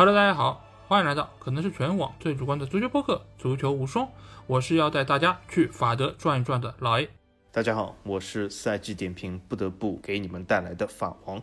[0.00, 4.06] Hello，大家好，欢迎来到可能是全网最主观的足球播客《足球无双》，
[4.46, 7.10] 我是要带大家去法德转一转的老 A。
[7.52, 11.42] 大家好，我是赛季点评不得不给你们带来的法王。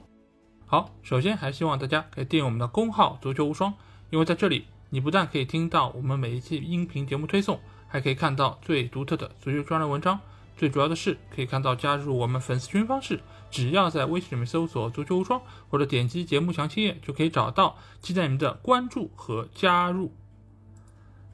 [0.65, 3.71] 好，首先还希望大家可以订阅我们的公号“足球无双”，
[4.09, 10.19] 因为在这里你不但可以听到我们每一期音频节目推送，还可以看到最独特的足球专栏文章。
[10.57, 13.19] 最主要的是，可以看到加入我们粉丝群方式，
[13.49, 20.11] 只要在微信里面搜索“足球无双”或者点击节目详情页就可以找到，期待你们的关注和加入。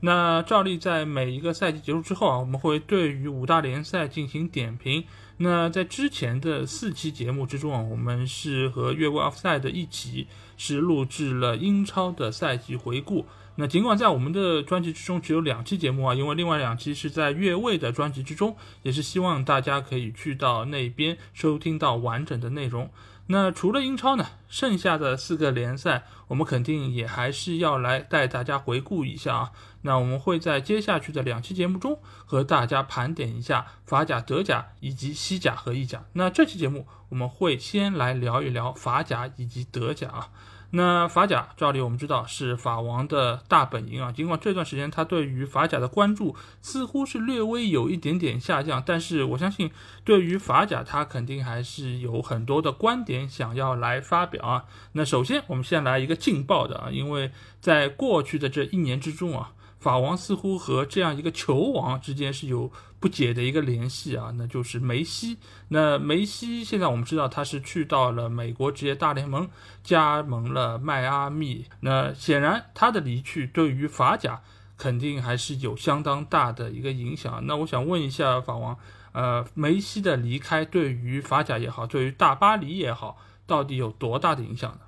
[0.01, 5.05] 那照例在每一个赛季结束之后啊，我们会对于五大联赛进行点评。
[5.37, 13.25] 那在之前的四期节目之中啊，我们是和越位 offside 一起是录制了英超的赛季回顾。
[13.55, 22.89] 那尽管在我们的专辑之中只有两期节目啊，因为另外两期是在越位的专辑之中，也是希望大家可以去到那边收听到完整的内容。
[23.27, 29.51] 那除了英超呢，剩下的四个联赛，我们肯定也还是要来带大家回顾一下啊。
[29.83, 36.03] 那我们会在接下去的两期节目中和大家盘点一下法甲、德甲以及西甲和意甲。
[36.13, 40.29] 那这期节目我们会先来聊一聊法甲以及德甲啊。
[40.75, 44.11] 那法甲，照理我们知道是法王的大本营啊。
[44.11, 49.69] 尽管这段时间他对于法甲的关注似乎是略微有一点点下降，但是我相信
[50.03, 54.65] 对于法甲他肯定还是有很多的观点想要来发表啊。
[54.93, 59.51] 那首先我们先来一个劲爆的啊，因为在过去的这一年之中啊。
[59.79, 62.71] 法王似乎和这样一个球王之间是有
[63.03, 65.37] 不解的一个联系啊，那就是梅西。
[65.67, 69.49] 那梅西现在我们知道他是去到了美国职业大联盟，
[69.83, 71.65] 加盟了迈阿密。
[71.81, 74.41] 那显然他的离去对于法甲
[74.77, 77.45] 肯定还是有相当大的一个影响。
[77.45, 78.79] 那我想问一下法王，
[79.11, 84.79] 呃，梅西的离开对于法甲也好，对于大巴黎也好，到底有多大的影响呢？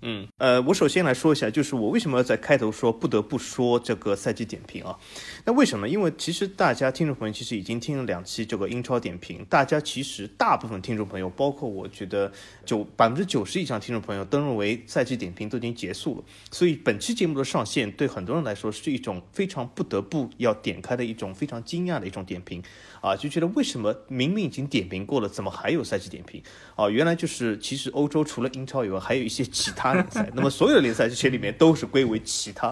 [0.00, 4.96] 嗯，呃，我首先来说一下，就是我为什么要在开头说不得不说这个赛季点评啊？
[5.44, 5.88] 那为什么？
[5.88, 12.30] 因为其实大家听众朋友其实已经听了两期这个英超点评，大家其实大部分听众朋友，包括我觉得
[12.64, 22.62] 九百分之九十以上听众朋友都认为赛季点评都已经结束了，所以本期节目的上线对很多人来说是一种非常不得不要点开的一种非常惊讶的一种点评
[23.00, 26.40] 啊，就觉得为什么明明已经点评过了，怎么还有赛季点评
[26.76, 26.88] 啊？
[26.88, 29.87] 原来就是其实欧洲除了英超以外，还有一些其他。
[29.92, 32.68] 联赛，那么所有的联赛这些里面都是归为其他，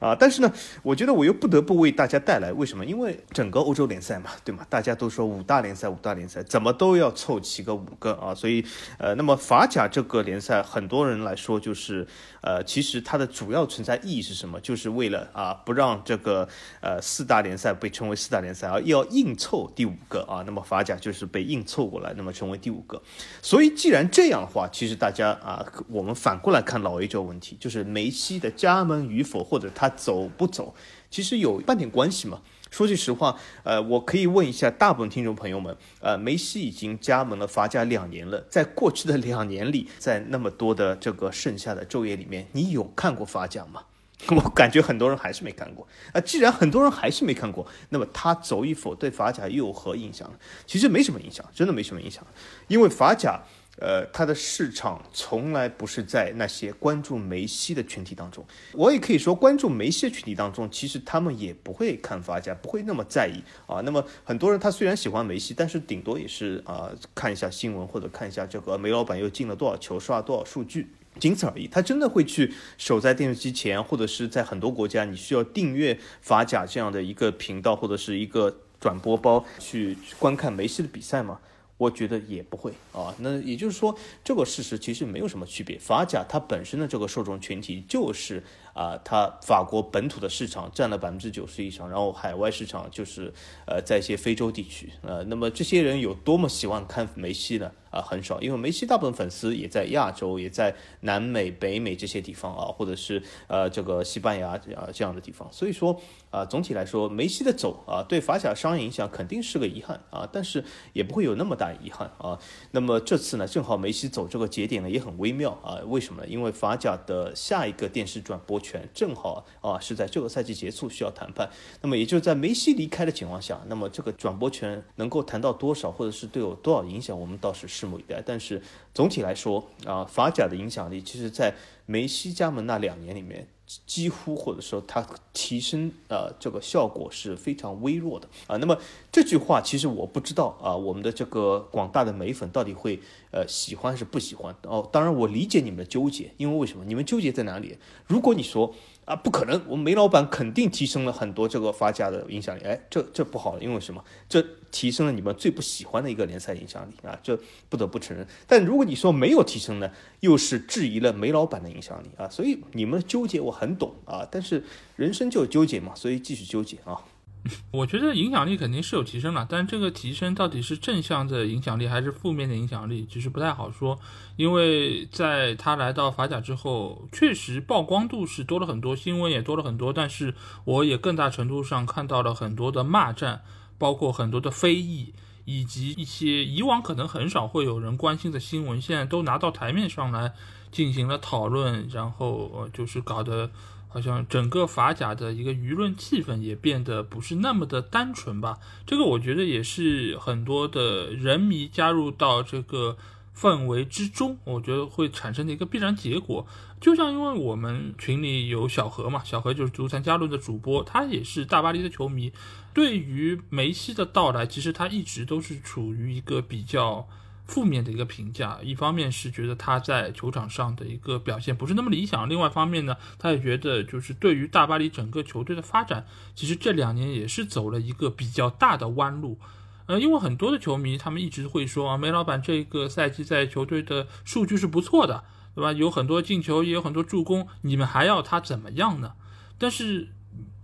[0.00, 0.52] 啊，但是呢，
[0.82, 2.84] 我觉得我又不得不为大家带来，为什么？
[2.84, 4.66] 因为整个欧洲联赛嘛，对吗？
[4.68, 8.64] 大家都说五大联赛，五大联赛怎么都要凑齐个五个啊，所以，
[8.98, 12.06] 呃，那么法甲这个联赛，很多人来说就是，
[12.42, 14.60] 呃，其实它的主要存在意义是什么？
[14.60, 16.46] 就是为了啊，不让这个
[16.80, 23.00] 呃四大联赛被称为四大联赛，而要硬凑第五个啊，那么法甲就是被硬凑过来，那么成为第五个。
[23.40, 30.74] 所以既然这样的话，其实大家啊，我们反过来看老 A 这个问题，就是梅西的加盟与否，或者他走不走，
[31.10, 32.42] 其实有半点关系嘛。
[32.72, 43.82] 说句实话，呃，我可以问一下大部分听众朋友们，呃，梅西已经加盟了法甲两年了，在过去的两年里，在那么多的这个剩下的昼夜里面，你有看过法甲吗？
[44.30, 45.86] 我感觉很多人还是没看过。
[46.12, 50.38] 啊，既然很多人还是没看过，那么他走与否对法甲又有何影响呢？
[50.66, 52.26] 其实没什么影响，真的没什么影响，
[52.68, 53.42] 因为法甲。
[53.78, 58.44] 呃，他的市场从来不是在那些关注梅西的群体当中。
[58.72, 63.80] 我也可以说，关注梅西的群体当中，其实他们也不会看法甲，不会那么在意啊。
[63.80, 71.66] 那么很多人他虽然喜欢梅西，但是顶多也是啊看一下新闻或者看一下这个梅老板又进了多少球，刷了多少数据，仅此而已。
[71.66, 81.40] 他真的会去守在电视机前，或者是在很多国家你需要订阅法甲这样的一个频道或者是一个转播包去观看梅西的比赛吗？
[81.78, 85.76] 我觉得也不会啊，那也就是说，这个事实其实没有什么区别。
[85.78, 88.42] 法甲它本身的这个受众群体就是
[88.72, 93.32] 啊，它法国本土的市场占了百分之九十以上，然后海外市场就是
[93.66, 97.72] 呃在一些非洲地区呃，那么这些人有多么喜欢看梅西呢？
[97.92, 106.00] 啊，很少，因为梅西大部分粉丝也在亚洲，也在南美、北美这些地方啊，或者是呃这个西班牙啊这样的地方，所以说
[106.30, 112.38] 啊，总体来说，梅西的走啊，对法甲商业影响肯定是个遗憾啊，但是也不会有那么大遗憾啊。
[112.70, 115.76] 那么这次呢，正好梅西走这个节点呢，也很微妙啊。
[115.86, 116.28] 为什么呢？
[116.28, 121.50] 因为法甲的下一个电视转播权正好啊是在这个赛季结束需要谈判，
[121.82, 127.81] 那么也就在梅西离开的情况下，那么这个转播权能够谈到多少，或者是对有多少影响，我们倒是。
[127.86, 128.62] 拭目以待，但是
[128.94, 131.54] 总体来说啊，法甲的影响力，其实在
[131.86, 133.48] 梅西加盟那两年里面，
[133.86, 138.56] 几乎或者说它提升呃这个效果是非常微弱的啊。
[138.58, 138.78] 那么
[139.10, 143.00] 这句话其实我不知道啊，我们的这个广大的美粉到底会
[143.30, 144.88] 呃喜欢是不喜欢哦。
[144.92, 146.84] 当然我理解你们的纠结，因为为什么？
[146.84, 147.78] 你们纠结在哪里？
[148.06, 148.74] 如果你说。
[149.04, 149.60] 啊，不可能！
[149.66, 152.62] 我们煤老板肯定提升了很多这个发家的影响力。
[152.62, 154.02] 哎，这这不好，因为什么？
[154.28, 154.40] 这
[154.70, 157.18] 提升了你们最不喜欢的一个联赛影响力啊！
[157.20, 157.36] 这
[157.68, 158.24] 不得不承认。
[158.46, 159.90] 但如果你说没有提升呢，
[160.20, 162.28] 又是质疑了煤老板的影响力啊！
[162.28, 164.62] 所以你们纠结我很懂啊，但是
[164.94, 167.02] 人生就纠结嘛，所以继续纠结啊。
[167.72, 173.98] 我觉得影响力肯定是有提升了，但这个提升到底是正向的影响力还是负面的影响力，其实不太好说。
[174.36, 180.34] 因为在他来到法甲之后，确实曝光度是多了很多，新闻也多了很多，但是
[180.64, 183.42] 我也更大程度上看到了很多的骂战，
[183.76, 185.12] 包括很多的非议，
[185.44, 190.32] 以及一些以往可能很少会有人关心的新闻，现在都拿到台面上来
[190.70, 193.50] 进行了讨论，然后呃，就是搞得。
[193.92, 198.58] 好像整个法甲的一个舆论气氛也变得不是那么的单纯吧？
[198.86, 202.96] 这个我觉得也是很多的人迷加入到这个
[203.36, 206.46] 氛围之中，我觉得会产生的一个必然结果。
[206.80, 212.32] 就像因为我们群里有小何嘛，小何就是足坛加论的主播，他也是大巴黎的球迷，
[212.72, 217.06] 对于梅西的到来，其实他一直都是处于一个比较。
[217.52, 229.38] 负面的一个评价，一方面是觉得他在球场上的一个表现不是那么理想，另外一方面呢，他也觉得就是对于大巴黎整个球队的发展，其实这两年也是走了一个比较大的弯路。
[229.84, 235.22] 呃，因为很多的球迷他们一直会说啊，梅老板这个赛季在球队的数据是不错的，
[235.54, 235.72] 对吧？
[235.72, 239.12] 有很多进球，也有很多助攻，你们还要他怎么样呢？
[239.58, 240.08] 但是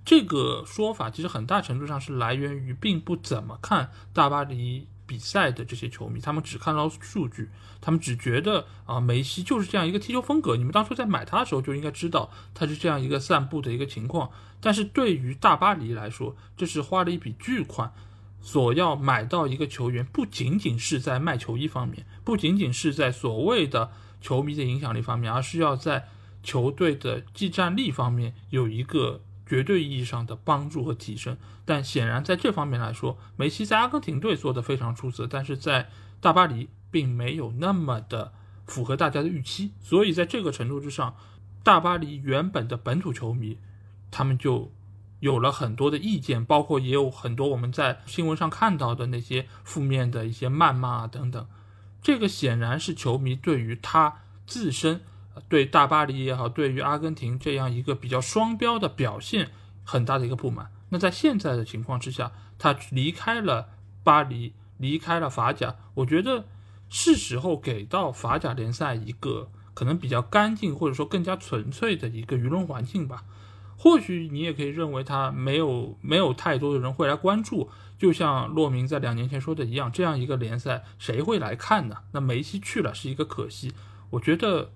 [0.06, 4.88] 这个说法其实很大程度上是来源于并不怎么看大巴黎。
[5.08, 7.49] 比赛的这些球迷，他们只看到数据，
[7.81, 10.56] 他们只觉得啊，梅西就是这样一个踢球风格。
[10.56, 14.31] 你们当初在买他的时候就应该知道他是这样一个散步的一个情况。
[14.60, 17.90] 但是对于大巴黎来说，这是花了一笔巨款，
[18.43, 23.90] 所要买到一个球员，不仅仅是在卖球衣方面，不仅仅是在所谓的
[24.20, 26.06] 球迷的影响力方面，而是要在
[26.43, 29.22] 球队的技战力方面有一个。
[29.49, 35.89] 绝对意义上的帮助和提升，但显然在这方面来说，梅西在阿根廷队做得非常出色，但是在
[36.21, 38.35] 大巴黎并没有那么的
[38.67, 41.17] 符合大家的预期，所以在这个程度之上，
[41.62, 43.56] 大巴黎原本的本土球迷，
[44.11, 44.71] 他们就
[45.21, 51.47] 有了很多的意见，包括也有很多我们在新闻上看到的那些负面的一些谩骂啊等等，
[52.03, 55.00] 这个显然是球迷对于他自身。
[55.49, 59.50] 对大巴黎也好，对于阿根廷这样一个比较双标的表现，
[59.85, 60.70] 很大的一个不满。
[60.88, 63.69] 那在现在的情况之下，他离开了
[64.02, 66.46] 巴黎，离开了法甲，我觉得
[66.88, 73.25] 是时候给到法甲联赛一个可能比较干净或者说更加纯粹的一个舆论环境吧。
[73.76, 81.99] 或许你也可以认为他没有没有太多的人会来关注，就像洛明在两年前说的一样，这样一个联赛谁会来看呢？
[82.12, 83.73] 那梅西去了是一个可惜，
[84.11, 84.73] 我觉得。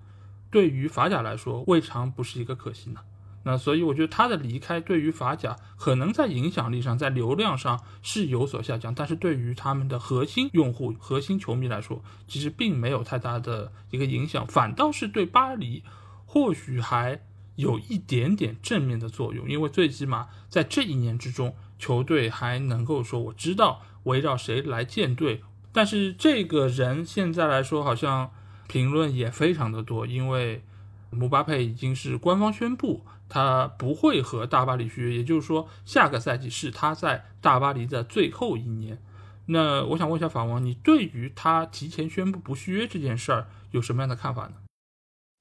[0.53, 2.99] 对于法甲来说，未尝不是一个可惜呢。
[3.45, 15.83] 那所以我觉得他的离开对于法甲可能在影响力上、在流量上是有所下降，但是对于他们的核心用户、核心球迷来说，其实并没有太大的一个影响，反倒是对巴黎
[16.27, 17.23] 或许还
[17.55, 25.41] 有一点点正面的作用，因为最起码在这一年之中，球队还能够说我知道围绕谁来建队。
[25.71, 28.31] 但是这个人现在来说好像。
[28.67, 30.63] 评论也非常的多，因为
[31.09, 38.97] 姆巴佩已经是官方宣布他不会和大巴黎续约，也就是说下个赛季是他在大巴黎的最后一年。
[39.45, 44.53] 那我想问一下法王，你对于他提前宣布不续约这件事儿有什么样的看法呢？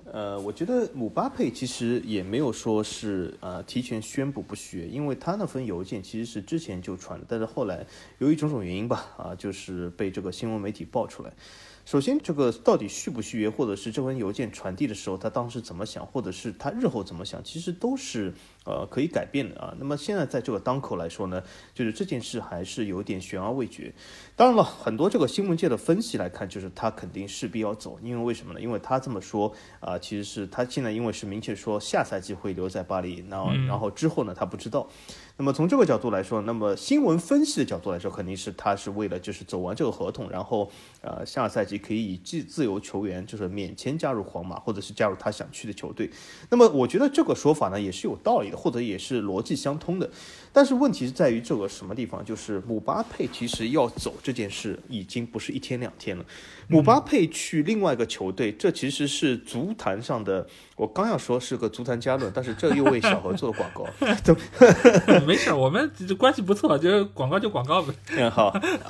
[0.05, 7.87] 呃，我觉得姆巴佩其实也没有说是呃提前宣布不续约，因为他那封邮件其实是之前就传的，但是后来
[8.19, 11.33] 由于种种原因吧，啊，就是被这个新闻媒体爆出来。
[11.85, 18.33] 首先，这个到底续不续约，或者是这封邮件传递的时候，他当时怎么想，或者是他日后怎么想，其实都是
[18.65, 19.75] 呃可以改变的啊。
[19.79, 21.43] 那么现在在这个当口来说呢，
[21.75, 23.93] 就是这件事还是有点悬而未决。
[24.37, 28.61] 当然了，很多这个新闻界的分析来看，就是他肯定势必要走，因为为什么呢？
[28.61, 34.89] 因为他这么说啊，其实是他现在因为是明确说下赛季会留在巴黎，然后然后之后呢，他不知道。
[35.39, 40.71] 那么从这个角度来说，那么新闻分析的角度来说，肯定是他是为了就是走完这个合同，然后
[41.01, 46.09] 呃下赛季可以以自自由球员就是免签加入皇马，或者是加入他想去的球队。
[46.51, 50.09] 那么我觉得这个说法呢也是有道理的，或者也是逻辑相通的。
[50.53, 52.25] 但是问题是在于这个什么地方？
[52.25, 56.25] 就是姆巴佩其实要走这件事已经不是一天两天了。
[56.69, 60.47] 姆巴佩去另外一个球队，这其实是足坛上的。
[60.77, 63.87] 我刚要说是个足坛加论，但是这又为小何做了广告。
[65.27, 67.95] 没事，我们关系不错，就广告就广告呗。
[68.17, 68.49] 嗯，好，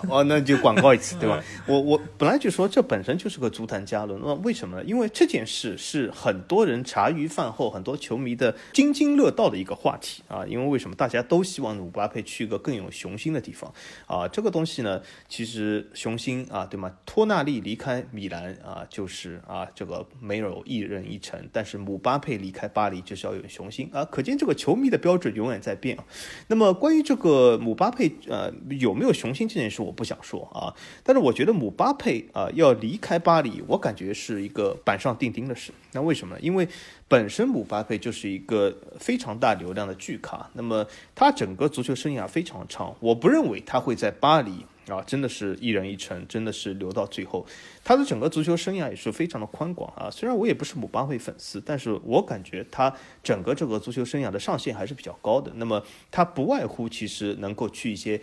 [0.08, 1.42] 哦，那就广告一次， 对吧？
[1.66, 4.84] 我我本来就说这本身就是个足坛加论，那为什么呢？
[4.84, 10.46] 因为这件事是很多人茶余饭后，很多球迷的津津乐道的一个话题啊。
[10.46, 13.70] 因为为什么大家都希望姆巴佩去一个更有雄心的地方
[14.06, 14.26] 啊？
[14.28, 16.96] 这个东西呢，其实雄心啊，对吗？
[17.04, 21.82] 托纳利离开米兰啊，就是啊，这个没有一人一城，但是。
[21.82, 26.04] 姆巴佩离开巴黎就是要有雄心啊，可见这个球迷的标准永远在变啊。
[26.46, 30.70] 那么关于这个姆巴佩呃有没有雄心这件事，我不想说啊。
[31.02, 35.72] 但是我觉得姆巴佩啊要离开巴黎，我感觉是一个板上钉钉的事。
[35.90, 36.40] 那为什么呢？
[36.40, 36.68] 因为
[37.12, 44.64] 本身姆巴佩就是一个非常大流量的巨咖，那么他整个足球生涯非常长，我不认为他会在巴黎。
[44.88, 47.46] 啊，真的是一人一城，真的是留到最后。
[47.84, 50.10] 他的整个足球生涯也是非常的宽广啊。
[50.10, 52.92] 虽然我也不是姆巴佩粉丝，但是我感觉他
[53.22, 55.52] 整个这个足球生涯的上限还是比较高的。
[55.54, 58.20] 那么他不外乎其实能够去一些。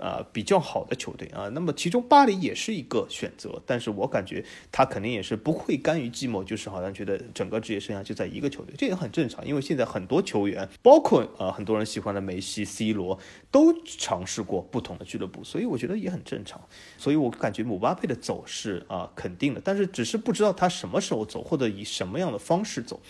[0.00, 13.18] 啊，比较好的球队啊，那么其中巴黎也是一个选择，但是我感觉他肯定也是不会甘于寂寞，就是好像觉得整个职业生涯就在一个球队，这也很正常，因为现在很多球员，包括呃很多人喜欢的梅西、C 罗，
[13.50, 16.60] 都尝试过不同的俱乐部，所以我觉得也很正常，
[16.96, 23.00] 所以我感觉姆巴佩的走势啊肯定的，但是只是不知道他什么时候走，或者以什么样的方式走，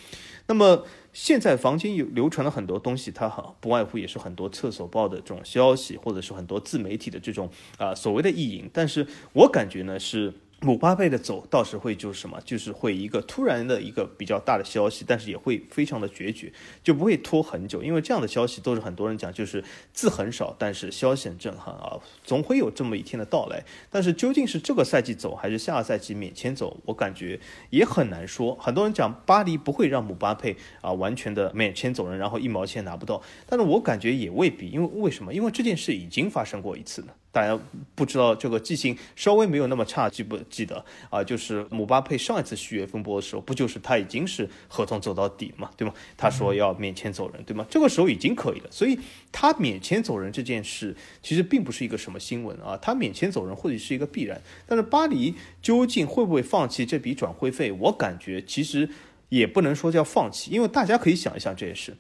[0.47, 0.85] 那么。
[1.13, 10.33] 现在房间有流传了很多东西，它好不外乎也是很多厕所报的这种消息，或者是很多自媒体的这种啊所谓的意淫，但是我感觉呢是。
[10.63, 16.53] 姆巴佩的走倒是会就是什么，就是会一个突然的一个比较大的消息，但是也会非常的决绝，
[16.85, 23.65] 就不会拖很久，因为这样的消息都是很多人讲，就是字很少，但是消息很震撼啊，总会有这么一天的到来。
[23.91, 27.41] 但是究竟是这个赛季走还是下个赛季免签走，我感觉
[27.71, 28.55] 也很难说。
[28.55, 35.35] 很多人讲巴黎不会让姆巴佩啊完全的免签走人，然后一毛钱拿不到，但是我感觉也未必，因为为什么？
[35.35, 37.09] 因为这件事已经发生过一次了。
[37.33, 37.59] 大家
[37.95, 41.25] 不知道这个记性稍微没有那么差，记不记得啊？
[41.25, 45.95] 就是姆巴佩上一次续约风波的时候，不就是他已经是合同走到底嘛，对吗？
[46.17, 47.67] 他说要免签走人，对吗？
[47.71, 48.99] 这个时候已经可以了，所以
[49.33, 52.77] 他免签走人这件事其实并不是一个什么新闻啊。
[52.77, 57.73] 他免签走人或许是一个必然，但是巴黎究竟会不会放弃这笔转会费？
[57.73, 58.87] 我感觉其实
[59.31, 61.97] 也不能说叫放弃，因为大家可以想一想这件事。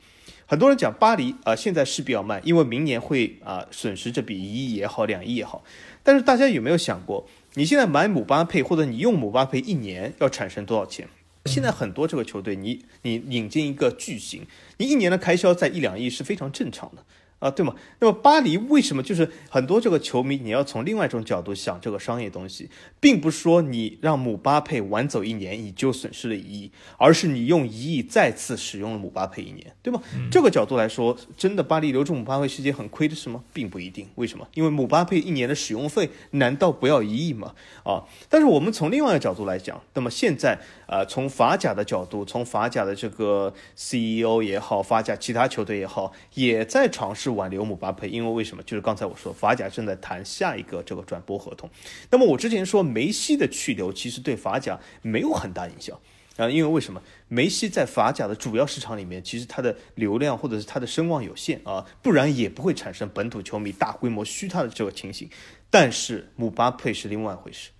[0.52, 5.64] 很多人讲巴黎啊，现在势必要卖，因为明年会啊损失这笔一亿也好，两亿也好。
[6.02, 11.09] 但是大家有没有想过，你现在买姆巴佩或者你用姆巴佩一年要产生多少钱？
[11.47, 17.02] 现在很多这个球队，你你引进一个巨星，你一年的开销在一两亿是非常正常的。
[17.42, 17.75] 啊，对吗？
[17.99, 20.37] 那么巴黎为什么就是很多这个球迷？
[20.37, 22.70] 你要从另外一种角度想这个商业东西，
[23.00, 30.00] 并不是说你让姆巴佩晚走一年你就损失了一亿，而是你用一亿再次使用了姆巴佩一年，对吗？
[30.30, 33.42] 这个角度来说，真的巴黎留住姆巴佩是件很亏的事吗？
[33.52, 34.06] 并不一定。
[34.14, 34.46] 为什么？
[34.54, 37.56] 因为姆巴佩一年的使用费难道不要一亿吗？
[37.82, 38.04] 啊！
[38.28, 40.56] 但是我们从另外一个角度来讲，那么现在
[40.87, 47.31] 啊，从法甲的角度，从法甲的这个 CEO 也好，法甲其他球队也好，也在尝试。
[47.32, 48.62] 挽留姆巴佩，因为为什么？
[48.62, 51.68] 就是刚才我说，法甲正在谈下一个这个转播合同。
[52.10, 55.98] 那么我之前说梅西的去留，其实对法甲没有很大影响
[56.36, 57.02] 啊，因为为什么？
[57.28, 65.28] 梅西在法甲的主要市场里面，其实他的流量或者是他的声望有限啊，不然也不会产生本土球迷大规模嘘他的这个情形。
[65.70, 67.70] 但是姆巴佩是另外一回事。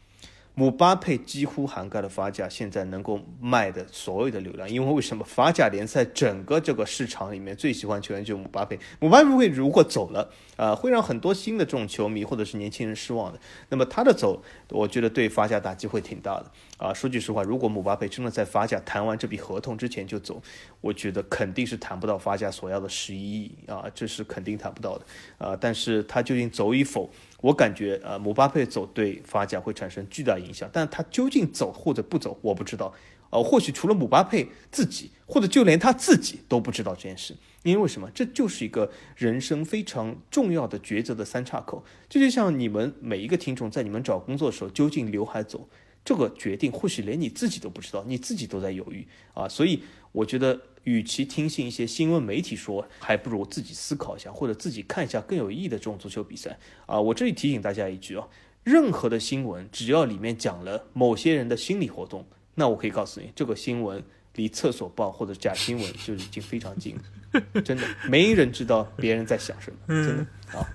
[0.55, 13.41] 姆巴佩几乎涵盖了法甲现在能够卖的所有的流量，因为为什么法甲联赛整个这个市场里面最喜欢球员就是姆巴佩，姆巴佩如果走了，啊，会让很多新的这种球迷或者是年轻人失望的。
[13.71, 16.51] 那么他的走，我觉得对法甲打击会挺大的。
[16.77, 20.43] 啊，说句实话，如果姆巴佩真的在法甲谈完这笔合同之前就走，
[20.83, 25.07] 我觉得肯定是谈不到法甲所要的十一亿啊，这是肯定谈不到的。
[25.39, 27.09] 啊，但是他究竟走与否？
[27.43, 32.95] 我感觉，呃，姆巴佩走对法甲会产生巨大影响，但他究竟走或者不走，我不知道。
[33.31, 37.35] 呃，或许除了姆巴佩自己，或者就连他自己都不知道这件事。
[37.63, 38.11] 因为为什么？
[38.15, 41.85] 这就是一个人生非常重要的抉择的三岔口。
[42.09, 45.69] 这就像你们每一个听众在你们找工作的时候，究竟刘海走，
[46.05, 49.49] 这个决定或许连你自己都不知道，你自己都在犹豫啊。
[49.49, 49.83] 所以
[50.13, 50.61] 我觉得。
[50.85, 57.01] 与其听信一些新闻媒体说，还不如自己思考一下，或者自己看一下更有意义的这种足球比赛啊！
[57.01, 58.27] 我这里提醒大家一句啊，
[58.65, 64.03] 任何的新闻，只要里面讲了某些人的心理活动，那我可以告诉你，这个新闻
[64.35, 66.97] 离厕所报或者假新闻就已经非常近
[67.33, 70.67] 了，真的没人知道别人在想什么，真的啊。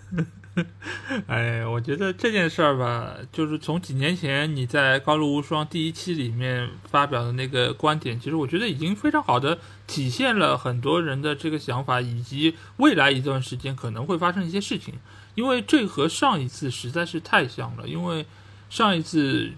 [1.27, 14.95] 哎，我觉得这件事儿吧，就是从几年前你在《高露无双》第一期里面发表的那个观点，其实我觉得已经非常好的体现了很多人的这个想法，以及未来一段时间可能会发生一些事情。
[15.35, 18.25] 因为这和上一次实在是太像了，因为
[18.69, 19.51] 上一次。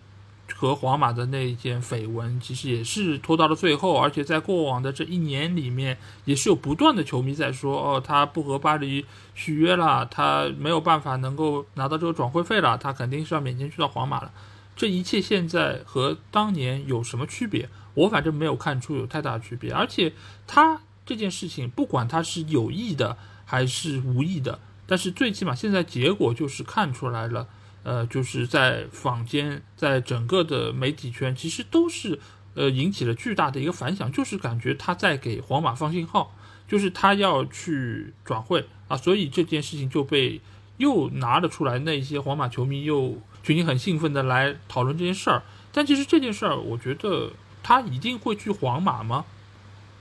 [0.60, 14.34] 和皇马的那一件绯闻，其实也是拖到了最后，而且在过往的这一年里面，也是有不断的球迷在说，哦，他不和巴黎续约了，他没有办法能够拿到这个转会费了，他肯定是要免签去到皇马了。
[14.75, 17.70] 这一切现在和当年有什么区别？
[17.94, 19.72] 我反正没有看出有太大的区别。
[19.72, 20.12] 而且
[20.46, 27.48] 他这件事情，不管他是有意的还是无意的，但是最起码现在结果就是看出来了。
[27.83, 32.19] 呃，就是在坊间，在整个的媒体圈，其实都是
[32.53, 36.36] 呃引起了巨大的一个反响，就是感觉他在给皇马放信号，
[36.67, 40.41] 就是他要去转会啊，所以这件事情就被
[40.77, 45.43] 又拿了出来，那些皇马球迷又群情很兴奋的来讨论这件事儿。
[45.71, 47.31] 但其实这件事儿，我觉得
[47.63, 49.25] 他一定会去皇马吗？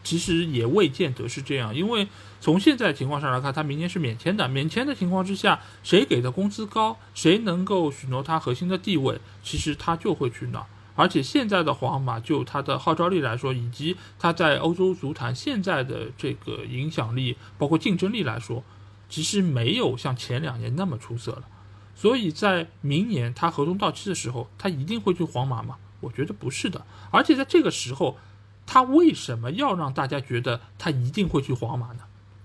[0.04, 2.08] 其实也未见得是这样，因为
[2.40, 4.48] 从现在情况上来看，他明年是免签的。
[4.48, 10.64] 免签的情况之下，谁给的工资高，谁能够许诺他核心的地位，其实他就会去那。
[10.94, 18.62] 而且现在的皇马，就他的号召力来说，以及他在欧洲足坛现在的这个影响力，包括竞争力来说，
[19.08, 21.42] 其实没有像前两年那么出色了。
[21.94, 25.76] 所以在明年他合同到期的时候，他一定会去皇马吗？
[26.00, 26.86] 我觉得不是的。
[27.10, 28.16] 而且在这个时候。
[28.70, 32.00] 他为什么要让大家觉得他一定会去皇马呢？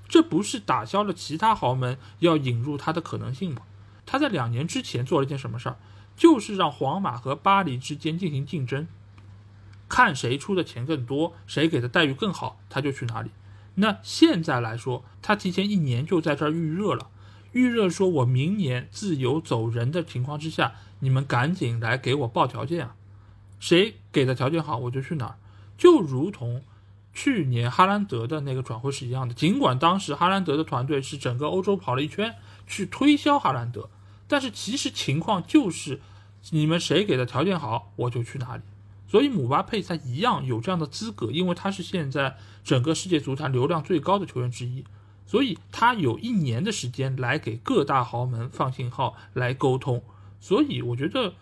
[0.07, 3.63] 这不是打消了其他豪门要引入他的可能性吗？
[4.05, 5.77] 他在两年之前做了一件什么事儿？
[6.15, 8.87] 就是让皇马和巴黎之间进行竞争，
[9.89, 13.31] 看谁出的钱更多，谁给的待遇更好，他就去哪里。
[13.75, 17.09] 那现在来说，他提前一年就在这儿预热了，
[17.53, 22.95] 预热说我明年自由走人的情况之下，你们赶紧来给我报条件啊，
[23.59, 25.37] 谁给的条件好，我就去哪儿。
[25.75, 26.61] 就如同
[27.13, 33.89] 去年哈兰德的那个转会是一样的，尽管当时哈兰德的团队是整个欧洲跑了一圈去推销哈兰德，
[34.27, 36.01] 但是其实情况就是
[36.49, 38.63] 你们谁给的条件好，我就去哪里。
[39.07, 44.83] 所以姆巴佩他一样有这样的资格，因为他是现在整个世界足坛流量最高的球员之一，
[45.25, 50.03] 所以他有一年的时间来给各大豪门放信号来沟通。
[50.39, 51.35] 所以我觉得。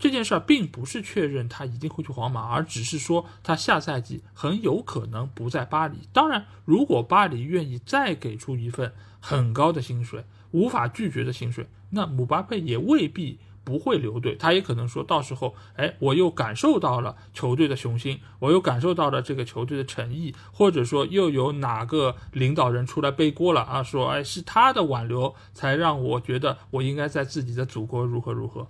[0.00, 6.08] 这件事儿并不是确认他一定会去皇马，而只是说他下赛季很有可能不在巴黎。
[6.10, 14.34] 当然，如果巴黎愿意再给出一份很高的薪水，无法拒绝的薪水，那姆巴佩也未必不会留队。
[14.36, 23.82] 他也可能说到时候，哎，我又感受到了球队的雄心，我又感受到了这个球队的诚意，或者说又有哪个领导人出来背锅了啊？
[23.82, 28.66] 说，哎，是他的挽留才让我觉得我应该在自己的祖国如何如何。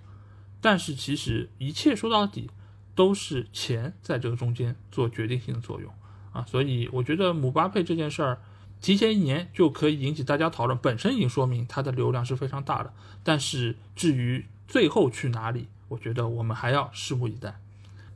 [0.61, 2.51] 但是其实一切说到底，
[2.95, 5.91] 都是钱在这个中间做决定性的作用
[6.33, 8.39] 啊，所以我觉得姆巴佩这件事儿
[8.83, 12.93] 提前一年就可以引起大家讨论，本身已经说明它的流量是非常大的。
[13.23, 17.59] 但是至于最后去哪里，我觉得我们还要拭目以待。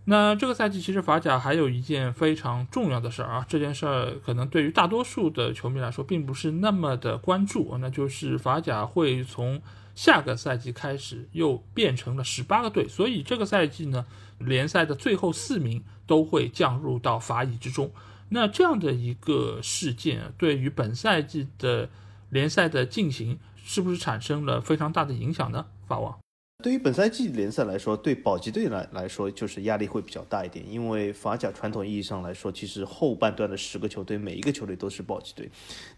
[0.04, 9.62] 那这个赛季其实法甲还有一件非常重要的事儿啊，这件事儿可能对于大多数的球迷来说并不是那么的关注，那就是法甲会从。
[9.94, 14.06] 下个赛季开始又变成了十八个队，所以这个赛季呢，
[14.38, 17.90] 联赛的最后四名都会降入到法乙之中。
[18.30, 21.88] 那这样的一个事件，对于本赛季的
[22.30, 25.66] 联赛的进行，是不是产生了非常大的影响呢？
[25.86, 26.23] 法王。
[26.64, 30.64] 对于本赛季联赛来说，对保级队来来说，就是压力会比较大一点。
[30.66, 35.46] 因为法甲传统意义上来说，其实后半段的十个球队，每一个球队都是保级队。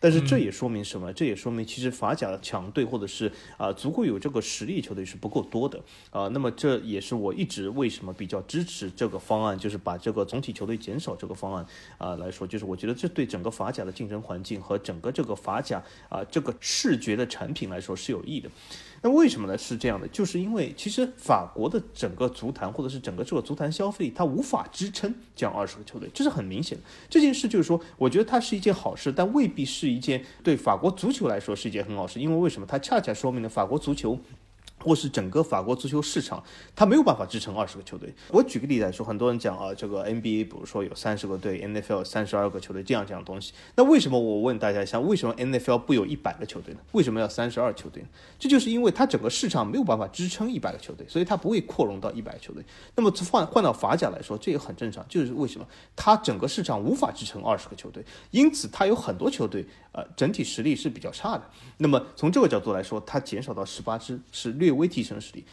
[0.00, 1.12] 但是这也说明什么？
[1.12, 6.26] 这也说明其实法甲的强队或者是啊足够有这个实力球队是不够多的啊。
[6.32, 11.64] 那么这也是我一直为什么比较支持这个方案，就是把这个总体球队减少这个方案
[11.96, 18.50] 啊来说，就是我觉得这对整个法甲的竞争环境和整个这个法甲啊这个视觉的产品来说是有益的。
[19.02, 19.56] 那为什么呢？
[19.56, 26.84] 是这样的，就是因为其实法国的整个足坛或者是整个这个足坛消费，它无法支撑这样二十个球队，这是很明显的。
[27.08, 32.20] 这件事就是说，我觉得它是一件好事，但未必是一件对法国足球来说是一件很好事。
[32.20, 32.66] 因为为什么？
[32.66, 34.18] 它恰恰说明了法国足球。
[34.86, 36.40] 或是整个法国足球市场，
[36.76, 38.14] 它没有办法支撑二十个球队。
[38.28, 43.52] 我举个例子来说，很多人讲啊，这个 NBA 比如说有三十个队，NFL 三十二个球队这样这样东西。
[43.74, 46.80] 那为什么我问大家，一下为什么 NFL 不有一百个球队呢？
[46.92, 48.08] 为什么要三十二球队呢？
[48.38, 52.64] 这就是因为它整个市场没有办法支撑一百个球队，所以它不会扩容到一百个球队。
[52.94, 61.42] 那么换换到法甲来说，这也很正常，就是为什么它整个市场无法支撑二十个球队，因此它有很多球队呃整体实力是比较差的。
[61.78, 65.44] 那么从这个角度来说，它减少到十八支是略微提升实力，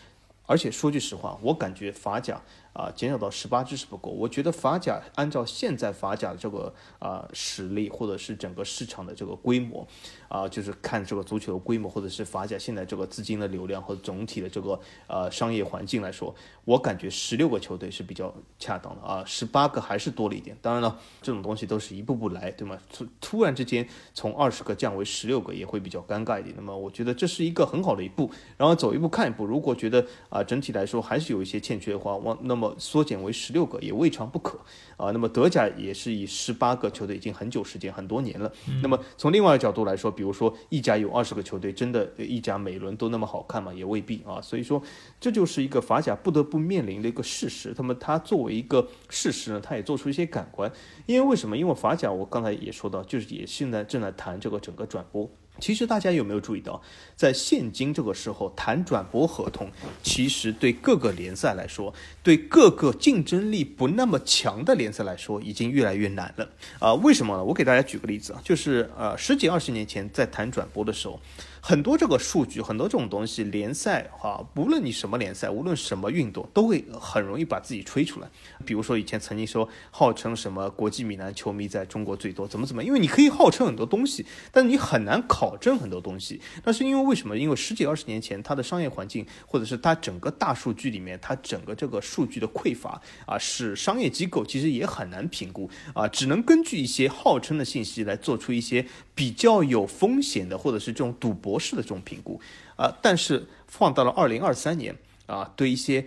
[0.45, 2.39] 而且说句实话，我感觉法甲
[2.73, 4.09] 啊减少到十八支是不够。
[4.09, 9.87] 我觉得法甲按照现在法甲的这个啊实力，或者是整个市场的这个规模。
[10.33, 16.33] 啊，就是看这个足球的规模，或者是法甲现在这个资金的流量和总体的这个呃商业环境来说，
[16.65, 20.57] 我感觉十六个球队是比较恰当的啊，十八个还是多了一点。
[20.59, 22.75] 当然了，这种东西都是一步步来，对吗？
[22.91, 26.55] 突突然之间从二十个降为十六个也会比较尴尬一点。
[26.57, 29.45] 那么我觉得这是一个很好的一步，然后走一步看一步。
[29.45, 34.59] 如果觉得啊整体来说还是有一些欠缺的话，往那么缩减为十六个也未尝不可
[34.97, 35.11] 啊。
[35.11, 38.51] 那么德甲也是以十八个球队已经很久时间很多年了。
[38.81, 43.73] 那么从另外一个角度来说，比比如说意甲有二十个球队，真的意甲每轮都那么好看吗？
[43.73, 44.39] 也未必啊。
[44.41, 44.81] 所以说，
[45.19, 47.75] 这就是一个法甲不得不面临的一个事实。
[47.77, 50.71] 那么它作为一个事实呢，它也做出一些感官。
[51.05, 51.57] 因为为什么？
[51.57, 55.29] 因为法甲我刚才也说到，就是也现在正在谈这个整个转播。
[55.59, 56.81] 其实大家有没有注意到，
[57.15, 59.69] 在现今这个时候谈转播合同，
[60.01, 66.93] 其实对各个联赛来说，对各个竞争力不那么强的联赛来说，已经越来越难了啊？
[66.95, 67.43] 为什么呢？
[67.43, 71.19] 我给大家举个例子啊，就是呃十几二十年前在谈转播的时候。
[71.65, 78.27] 很多这个数据，很多这种东西，联赛哈，无论你什么联赛，无论什么运动，都会很容易把自己吹出来。
[78.65, 86.41] 比如说以前曾经说，号称什么国际米兰球迷在中国最多，怎么怎么，因为你可以号称很多东西，但是你很难考证很多东西。
[86.65, 87.37] 那是因为为什么？
[87.37, 101.52] 因为十几二十年前，它的商业环境，或者是它整个大数据里面，它整个这个数据的匮乏啊，使商业机构其实也很难评估啊，只能根据一些号称的信息来做出一些比较有风险的，或者是这种赌博。
[101.53, 102.41] 模式的这种评估
[102.75, 104.95] 啊，但是放到了二零二三年
[105.27, 106.03] 啊，对一些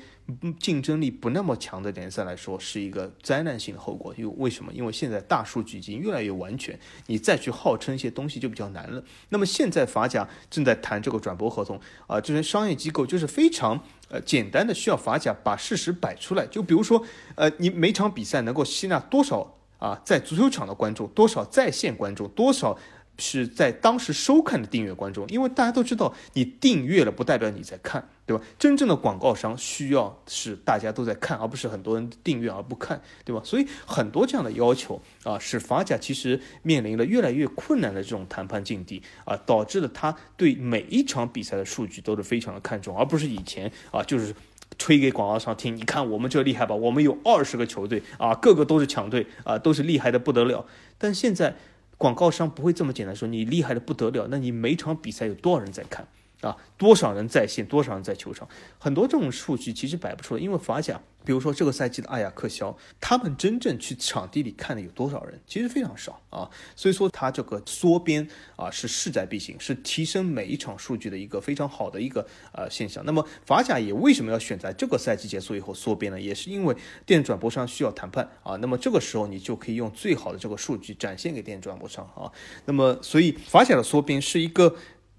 [0.58, 4.12] 竞争力不那么强的联赛来说，是一个灾难性的后果。
[4.18, 4.72] 因为为什么？
[4.72, 9.00] 因为现在大数据已经越来越完全，你再去号称一些东西就比较难了。
[9.28, 16.44] 那么现在法甲正在谈这个转播合同啊，这些商业机构就是非常呃简单的需要法甲把事实摆出来。
[16.48, 17.00] 就比如说
[17.36, 22.76] 呃，你每场比赛能够吸纳多少啊，在足球场的观众，多少在线观众，多少。
[23.18, 28.44] 是在当时收看的订阅观众，因为大家都知道，你订阅了不代表你在看，对吧？
[28.58, 33.40] 真正的广告商需要是大家都在看，而不是很多人订阅而不看，对吧？
[33.44, 44.34] 所以很多这样的要求啊，使法甲其实面临了越来越困难的这种谈判境地啊，导致了他对每一场比赛的数据都是非常的看重，而不是以前啊，就是
[44.76, 50.66] 吹给广告商听，你看我们这厉害吧，我们有二十个球队啊，个个都是强队啊，都是厉害的不得了，
[50.98, 51.56] 但现在。
[51.98, 56.06] 广告商不会这么简单说，你厉害的不得了，那你每场比赛有多少人在看？
[56.40, 56.56] 啊？
[56.76, 58.48] 多少人在线，多少人在球场？
[58.78, 65.40] 很多这种数据其实摆不出来，因为法甲，比如说这个赛季的阿雅克肖，他们真正去场地里看的有多少人？
[65.46, 66.50] 其实非常少啊。
[66.74, 73.02] 所以说，它这个缩编啊是势在必行，是提升每一场数据的一个非常好的一个呃现象。
[73.06, 76.20] 那么法甲也为什么要选在这个赛季结束以后缩编呢？
[76.20, 78.56] 也是因为电转播商需要谈判啊。
[78.56, 82.30] 那么这个时候你就可以用最好的这个数据展现给电转播商啊。
[82.66, 84.76] 那么所以法甲的缩编是一个。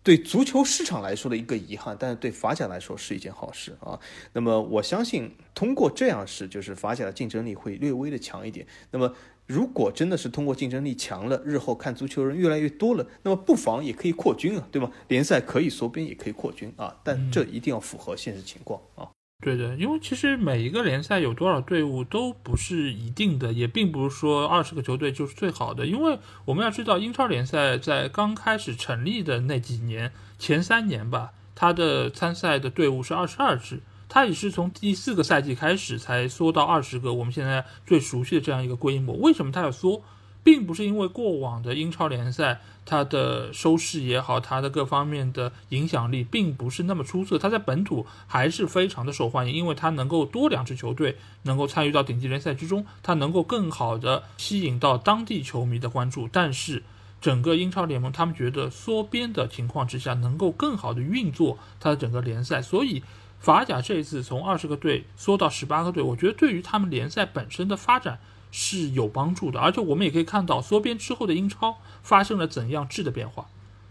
[0.08, 4.00] 对足球市场来说的一个遗憾，但是对法甲来说是一件好事啊。
[4.32, 8.66] 那么我相信，通过这样是，就是法甲的竞争力会略微的强一点。
[8.92, 9.14] 那么
[9.48, 14.90] 如果真的是通过竞争力强了，日后看足球人越来越多了，那么不妨也可以扩军啊，对吗？
[15.10, 19.12] 联赛可以缩编，也可以扩军啊，但这一定要符合现实情况啊。
[19.40, 25.86] 对的，因为其实每一个联赛有多少队伍都不是一定的，也并不是说二十个球队就是最好的。
[25.86, 39.16] 因为我们要知道，英超联赛在刚开始成立的那几年，前三年吧，它的参赛的队伍是二十二支，它也是从第四个赛季开始才缩到二十个，我们现在最熟悉的这样一个规模。
[39.18, 40.02] 为什么它要缩？
[40.44, 56.30] 并不是因为过往的英超联赛它的收视也好，它的各方面的影响力并不是那么出色，它在本土还是非常的受欢迎，因为它能够多两支球队能够参与到顶级联赛之中，它能够更好的吸引到当地球迷的关注。
[56.32, 56.82] 但是
[57.20, 63.04] 整个英超联盟他们觉得缩编的情况之下，能够更好的运作它的整个联赛，所以
[63.40, 68.20] 法甲这一次从二十个队缩到十八个队，我觉得对于他们联赛本身的发展。
[68.60, 73.46] 是有帮助的，而且我们也可以看到缩编之后的英超发生了怎样质的变化。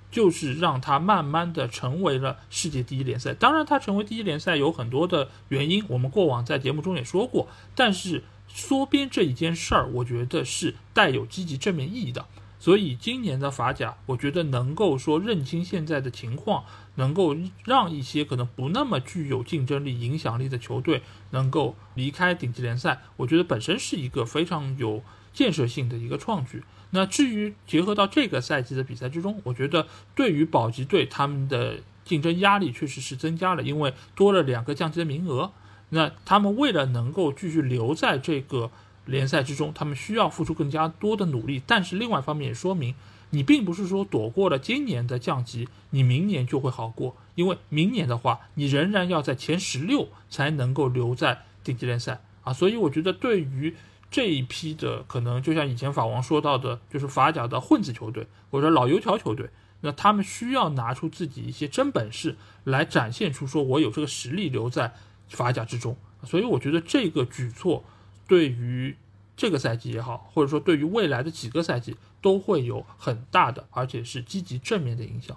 [0.08, 3.34] 就是让它慢慢的成为了世界第一联赛。
[3.34, 7.48] 当然，它成为第一联赛有很多的原因，我们过往在节目中也说过。
[7.74, 12.24] 但是缩编这一件事儿，我觉得是带有积极正面意义的。
[12.66, 16.64] 所以今年的法甲，我觉得能够说认清现在的情况，
[16.96, 26.64] 能够让一些可能不那么具有竞争力、影响力的球队能够离开顶级联赛，我觉得本身是一个非常有建设性的一个创举。
[26.90, 35.52] 那至于结合到这个赛季的比赛之中，我觉得对于保级队他们的竞争压力确实是增加了，因为多了两个降级的名额。
[35.90, 38.72] 那他们为了能够继续留在这个。
[39.06, 42.94] 联赛之中，他们需要付出更加多的努力，但是另外一方面也说明，
[43.30, 52.52] 你并不是说躲过了今年的降级，你明年就会好过，因为明年的话，你仍然要在前十六才能够留在顶级联赛啊。
[52.52, 53.74] 所以我觉得，对于
[54.10, 59.50] 这一批的可能，就像以前法王说到的，就是法甲的混子球队或者老油条球队，
[59.82, 64.94] 那他们需要拿出自己一些真本事来展现出，说我有这个实力留在
[65.28, 65.96] 法甲之中。
[66.24, 67.84] 所以我觉得这个举措。
[68.26, 68.96] 对于
[69.36, 75.36] 这个赛季也好，或者说对于未来的几个赛季，都会有很大的，而且是积极正面的影响。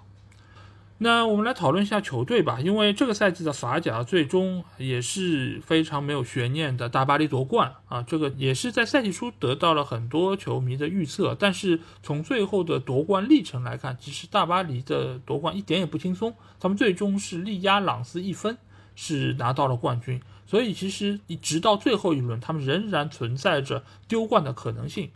[1.02, 11.34] 那我们来讨论一下球队吧，因为这个赛季的法甲最终也是非常没有悬念的，大巴黎夺冠啊，这个也是在赛季初得到了很多球迷的预测。
[11.38, 18.58] 但是从最后的夺冠历程来看，其实大巴黎的夺冠一点也不轻松，他们最终是力压朗斯一分，
[18.94, 20.20] 是拿到了冠军。
[20.50, 25.12] 所以其实一直到最后一轮，他们仍然存在着丢冠的可能性。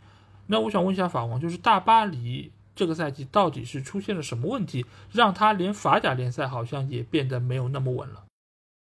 [0.47, 8.23] 那我想问一下法王，就是大巴黎这个赛季到底是出现了什么问题，让他连法甲联赛好像也变得没有那么稳了？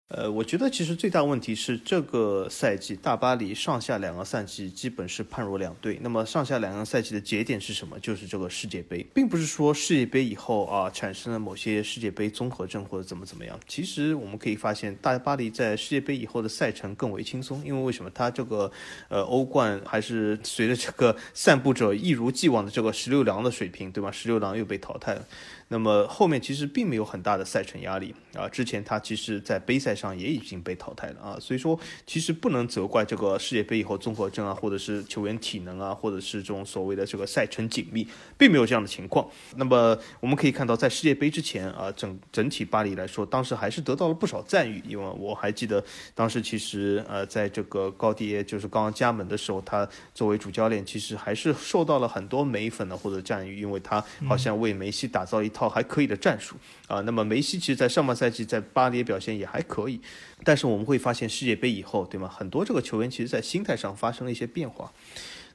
[0.09, 5.97] 呃，我觉得其实最大问题是这个赛季大巴黎上下两个赛季基本是判若两队。
[5.99, 7.99] 那么上下两个赛季的节点是什么？
[7.99, 13.59] 就是这个世界杯，并不是说世界杯以后啊产生了某些世界杯综合症或者怎么怎么样。
[13.67, 18.11] 其实我们可以发现，大巴黎在世界杯以后的赛程更为轻松，因为为什么？
[18.11, 18.71] 他这个
[19.09, 24.11] 呃欧冠还是随着这个散布者一如既往的这个十六郎的水平，对吧？
[24.11, 25.25] 十六郎又被淘汰了。
[25.67, 39.27] 那么后面其实并没有很大的赛程压力啊，之前他其实在杯赛上也已经被淘汰了啊，所以说其实不能责怪这个世界杯以后综合症啊，或者是球员体能啊，或者是这种所谓的这个赛程紧密，并没有这样的情况。
[39.55, 55.51] 那么我们可以看到，在世界杯之前啊，整整体巴黎来说，当时还是得到了不少赞誉，因为我还记得当时其实呃，在这个高迪就是刚刚加盟的时候，他作为主教练，其实还是受到了很多美粉的或者赞誉，因为他好像为梅西打造一。
[55.55, 56.55] 套还可以的战术
[56.87, 60.01] 啊，那么梅西其实，在上半赛季在巴黎表现也还可以，
[60.43, 62.27] 但是我们会发现世界杯以后，对吗？
[62.27, 64.91] 很多这个球员其实，在心态上发生了一些变化。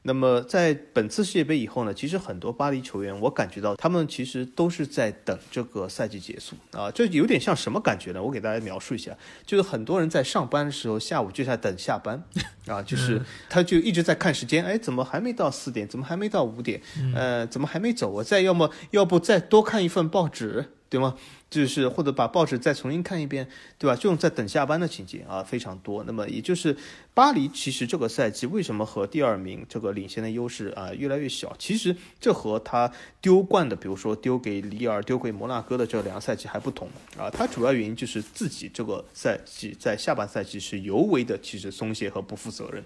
[0.03, 8.23] 那么在本次世界杯以后呢，其实很多巴黎球员，我感觉到他们其实都是在等这个赛季结束啊，这有点像什么感觉呢？
[8.23, 12.23] 我给大家描述一下，就是很多人在上班的时候，下午就在等下班
[12.67, 15.87] 啊， 就是他就一直在看时间，哎，怎么还没到四点？
[15.87, 16.81] 怎么还没到五点？
[17.15, 18.09] 呃，怎么还没走？
[18.09, 21.17] 我再要么要不再多看一份报纸，对吗？
[21.51, 23.97] 就是或者把报纸再重新看一遍，对吧？
[23.97, 26.05] 这种在等下班的情节啊非常多。
[26.05, 26.77] 那么也就是
[27.13, 31.53] 巴黎其实这个赛季为什么和第二名这个领先的优势啊越来越小？
[31.59, 37.29] 其实这和他丢冠的，比如说丢给里尔、丢给摩纳哥的这两个赛季还不同啊。
[37.29, 42.85] 它主要原因就是自己这个赛季在下半赛季是尤为的其实松懈和不负责任，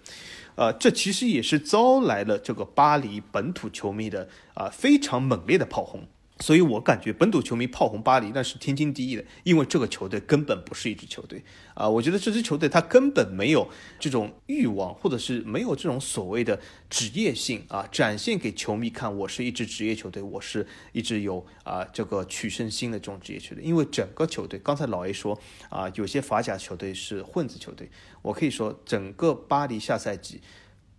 [0.54, 6.00] 呃，这其实也是招来了这个巴黎本土球迷的啊非常猛烈的炮轰。
[6.40, 11.44] 所以我感觉本土球迷炮轰巴黎那是天经地义的，因为这个球队根本不是一支球队
[11.74, 11.88] 啊！
[11.88, 13.70] 我觉得这支球队他根本没有
[14.00, 23.62] 这种欲望，或者是没有这种所谓的职业性啊，展现给球迷看，我是一支职业球队，我是一支有啊这个取胜心的这种职业球队。
[23.62, 27.88] 因为整个球队，刚才老 A 说啊，有些法甲球队是混子球队，
[28.22, 30.40] 我可以说整个巴黎下赛季。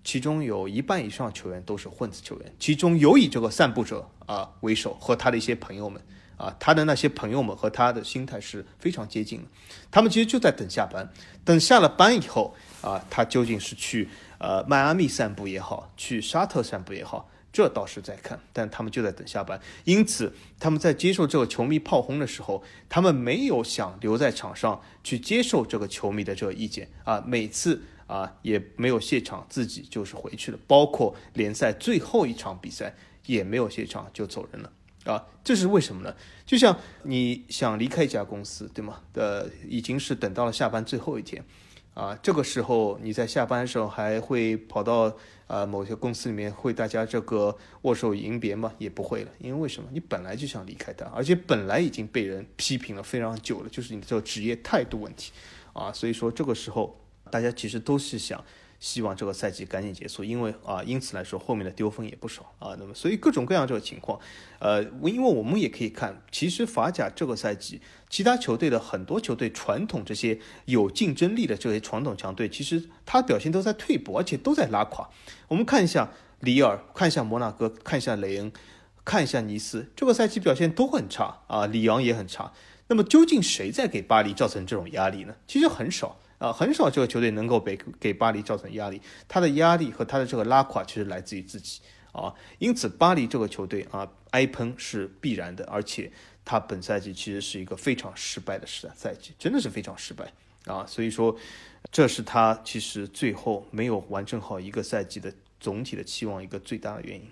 [0.05, 5.99] 其中有一半以上球员都是混子球员，其中有以这个散步者啊为首，和他的一些朋友们
[6.37, 9.47] 啊，他的那些朋友们和他的心态是非常接近的。
[9.89, 11.11] 他们其实就在等下班，
[11.43, 19.59] 等下了班以后啊，他究竟是去呃迈阿密散步也好，去沙特散步也好，这倒是在看，但他们就在等下班。
[19.85, 27.81] 因此，他们在接受这个球迷炮轰的时候，他们没有想留在场上去接受这个球迷的这个意见啊，每次。
[28.07, 30.59] 啊，也没有谢场，自己就是回去了。
[30.67, 34.71] 包括联赛最后一场比赛也没有谢场就走人了。
[35.05, 36.15] 啊，这是为什么呢？
[36.47, 39.01] 就像你想离开一家公司，对吗？
[39.13, 41.45] 呃，已经是等到了下班最后一天，
[41.93, 45.15] 啊，这个时候你在下班的时候还会跑到
[45.45, 48.73] 啊某些公司里面会大家这个握手迎别吗？
[48.79, 49.87] 也不会了，因为为什么？
[49.93, 55.31] 你本来就想离开他，而且本来已经被人批评了非常久了，就是你的这个职业态度问题
[55.73, 58.43] 啊，所以说这个时候大家其实都是想。
[58.77, 62.75] 希望这个赛季赶紧结束，因为啊，因此来说后面的丢分也不少啊。
[62.77, 64.19] 那么，所以各种各样这个情况，
[64.59, 75.09] 呃，因为我们也可以看，其实法甲这个赛季，其他球队的很多球队，传统这些有竞争力的这些传统强队，其实他表现都在退步，而且都在拉垮。
[75.47, 76.11] 我们看一下
[76.41, 78.51] 里尔，看一下摩纳哥，看一下雷恩，
[79.05, 82.51] 看一下尼斯，这个赛季表现都很差啊，里昂也很差。
[82.87, 85.33] 那么究竟谁在给巴黎造成这种压力呢？
[85.47, 86.19] 其实很少。
[86.45, 91.81] 啊，很少这个球队能够给给巴黎造成压力，他的压力和他的这个拉垮其实来自于自己
[92.11, 96.11] 啊，因此巴黎这个球队啊挨喷是必然的，而且
[96.43, 100.31] 他本赛季其实是一个非常失败的赛赛季，真的是非常失败
[100.67, 101.35] 啊，所以说
[101.91, 107.27] 这是他其实最后没有完成好一个赛季的总体的期望一个最大的原因。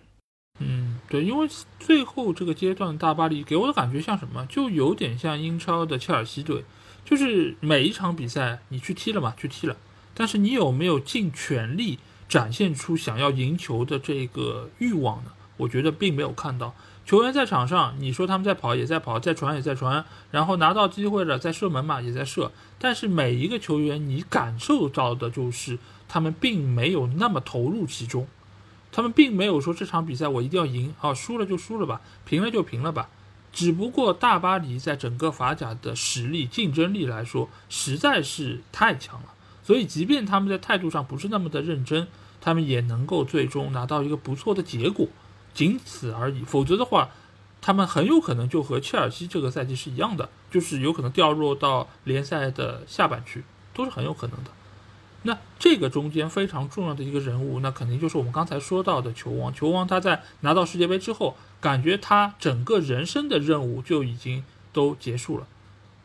[0.60, 1.48] 嗯，对，因为
[1.80, 6.64] 最后这个阶段大巴黎给我的感觉像什么，就有点像英超的切尔西队。
[7.06, 9.76] 就是每一场比赛你去踢了嘛，去踢了，
[10.14, 15.32] 但是你有没有尽全力展现出想要赢球的这个欲望呢？
[15.58, 16.74] 我觉得并没有看到
[17.06, 28.28] 球员在场上，你说他们在跑也在跑，在传也在传，然后拿到机会了在射门嘛也在射，但是每一个球员你感受到的就是他们并没有那么投入其中，
[28.92, 33.10] 他们并没有说这场比赛我一定要赢，啊，输了就输了吧，平了就平了吧。
[33.54, 39.28] 只不过大巴黎在整个法甲的实力、竞争力来说，实在是太强了。
[39.64, 42.08] 所以，即便他们在态度上不是那么的认真，
[42.42, 45.08] 他们也能够最终拿到一个不错的结果，
[45.54, 46.44] 仅此而已。
[46.44, 47.12] 否则的话，
[47.62, 54.52] 他们很有可能就和切尔西这个赛季是一样的，就是有可能掉落到联赛的下半区，都是很有可能的。
[55.22, 59.54] 那这个中间非常重要的一个人物，那肯定就是我们刚才说到的球王。
[59.54, 65.48] 球王他在拿到世界杯之后，感觉他整个人生的任务就已经都结束了。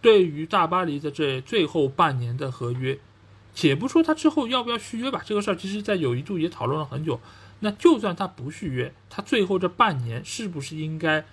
[0.00, 3.00] 对于大巴黎的这最后半年的合约，
[3.52, 7.20] 且不说他之后要不要续约吧，这个事儿其实在有一度也讨论了很久。
[7.58, 11.26] 那就算他不续约，他最后这半年是不是应该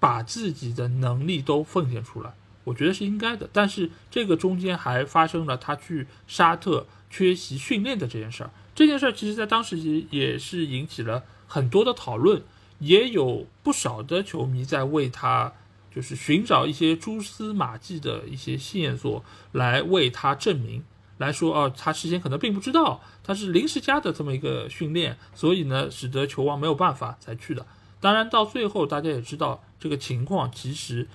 [0.00, 2.34] 把自己的能力都奉献出来？
[2.64, 3.48] 我觉得是应该的。
[3.52, 6.86] 但是这个中间还发生了他去沙特。
[7.14, 12.42] 缺席训练的这件事儿，这件事儿其实在当时也也是引起了很多的讨论，
[12.82, 15.52] 也有不少的球迷在为他
[15.94, 20.82] 就是寻找一些蛛丝马迹的一些线索来为他证明，
[21.18, 27.64] 来说哦，他事先可能并不知道他是临时加的这么一个训练，所以呢，使得球王没有办法才去的。
[28.00, 31.08] 当然到最后大家也知道这个情况，其实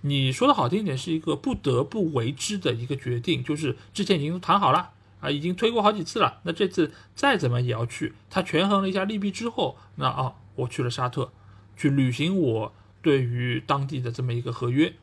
[0.00, 4.92] 你说的好听点是一个不得不为之的一个决定，就是之前已经谈好了。
[5.20, 6.40] 啊，已经推过好几次了。
[6.44, 8.14] 那这次再怎么也要去。
[8.30, 11.32] 他权衡了一下利弊之后，那啊，我去了沙特，
[11.76, 14.94] 去履行我对于当地的这么一个合约。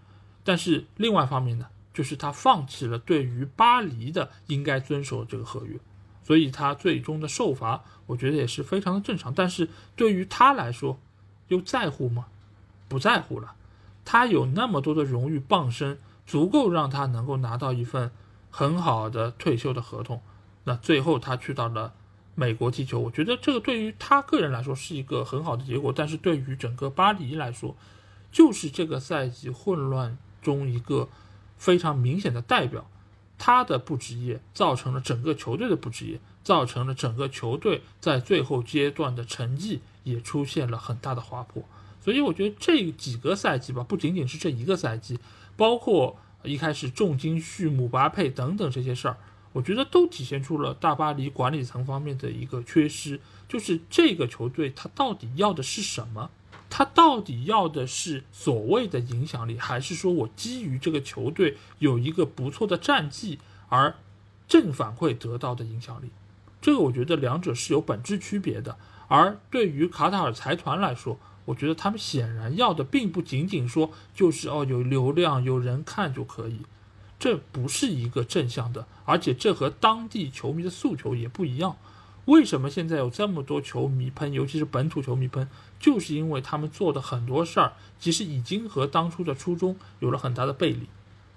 [0.43, 5.79] 但是另外一方面呢，就是他放弃了对于巴黎的应该遵守这个合约，
[6.23, 9.33] 所以他最终的受罚，我觉得也是非常的正常。
[9.33, 10.99] 但是对于他来说，
[11.47, 12.27] 又在乎吗？
[12.87, 13.55] 不在乎了。
[14.05, 18.11] 他有那么多的荣誉傍身，足够让他能够拿到一份。
[18.49, 20.21] 很好的退休的合同，
[20.63, 21.93] 那最后他去到了
[22.39, 27.75] 美国踢球，我觉得这个对于他个人来说是一个很好的结果，但是对于整个巴黎来说，
[28.31, 31.09] 就是这个赛季混乱中一个
[31.57, 32.87] 非常明显的代表，
[33.39, 41.63] 他的不职业造成了整个球队的不职业，造成了整个球队在最后阶段的成绩也出现了很大的滑坡，
[41.99, 45.19] 所以我觉得这几个赛季吧，不仅仅是这一个赛季，
[45.55, 46.17] 包括。
[46.43, 49.17] 一开始重金续姆巴佩等等这些事儿，
[49.57, 56.29] 我觉得都体现出了大巴黎管理层方面的一个缺失，就是这个球队他到底要的是什么？
[56.69, 63.39] 他到底要的是所谓的影响力，还是说我基于这个球队有一个不错的战绩
[63.69, 63.95] 而
[64.47, 66.11] 正反馈得到的影响力？
[66.61, 68.77] 这个我觉得两者是有本质区别的。
[69.07, 76.59] 而对于卡塔尔财团来说，我觉得他们显然要的并不仅仅说就是哦有流量有人看就可以，
[77.19, 81.75] 这不是一个正向的，而且这和当地球迷的诉求也不一样。
[82.25, 85.47] 为什么现在有这么多球迷喷，尤其是本土球迷喷，
[85.79, 90.87] 就是因为他们做的很多事儿其实已经和当初的初衷有了很大的背离。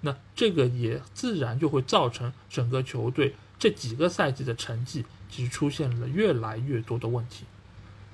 [0.01, 7.45] 那这个也自然就会造成整个球队这几个赛季的成绩其实出现了越来越多的问题。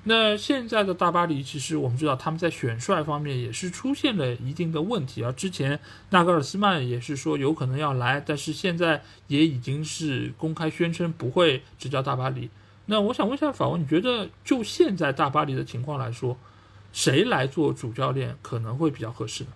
[0.04, 5.30] 那现在的大巴黎，其实我们知道他们在选帅方面也是出现了一定的问题啊。
[5.32, 5.78] 之前
[6.10, 12.48] 纳格尔斯曼也是说有可能要来，但是现在也已经是公开宣称不会执教大巴黎。
[12.86, 16.38] 那我想问一下法文，你觉得就现在大巴黎的情况来说，
[16.90, 19.50] 谁来做主教练可能会比较合适呢？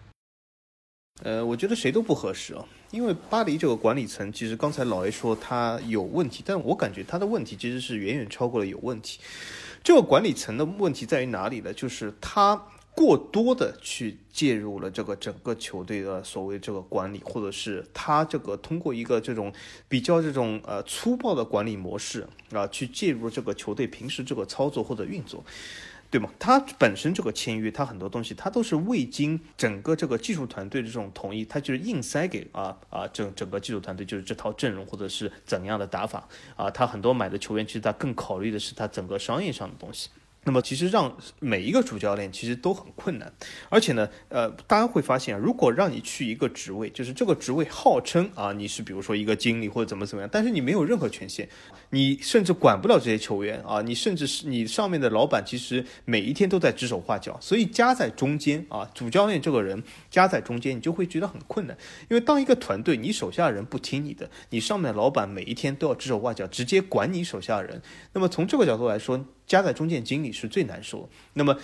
[1.23, 9.21] 呃，我觉得谁都不合适啊，因为巴黎这个管理层，其实刚才老 A 说他有问题，但我感觉他的问题其实是远远超过了有问题。
[9.83, 11.73] 这个管理层的问题在于哪里呢？
[11.73, 19.53] 就是他过多的去介入了这个整个球队的所谓这个管理，或者是他这个通过一个这种
[19.89, 25.43] 比较这种呃粗暴的管理模式啊，去介入这个球队平时这个操作或者运作。
[26.13, 26.29] 对吗？
[26.39, 40.11] 他本身这个签约，他很多东西他都是未经整个这个技术团队的这种同意，他就是硬塞给啊啊整整个技术团队就是这套阵容或者是怎样的打法啊，他很多买的球员其实他更考虑的是他整个商业上的东西。
[40.45, 43.33] 那么其实让每一个主教练其实都很困难，
[43.69, 51.49] 而且呢，呃，大家会发现，如果让你去一个职位，就是这个职位号称啊你是比如说一个经理或者怎么怎么样，但是你没有任何权限，
[51.91, 59.81] 你甚至管不了这些球员啊，你甚至是你上面的老板其实每一天都在指手画脚，所以夹在中间啊，主教练这个人
[60.11, 61.79] 夹在中间，你就会觉得很困难，
[62.11, 67.81] 因为当一个团队你手下人不听你的，你上面的老板每一天都要指手画脚，直接管你手下人，
[68.13, 69.25] 那么从这个角度来说。
[69.47, 71.09] 夹在中间，经历是最难受。
[71.35, 71.57] 那么，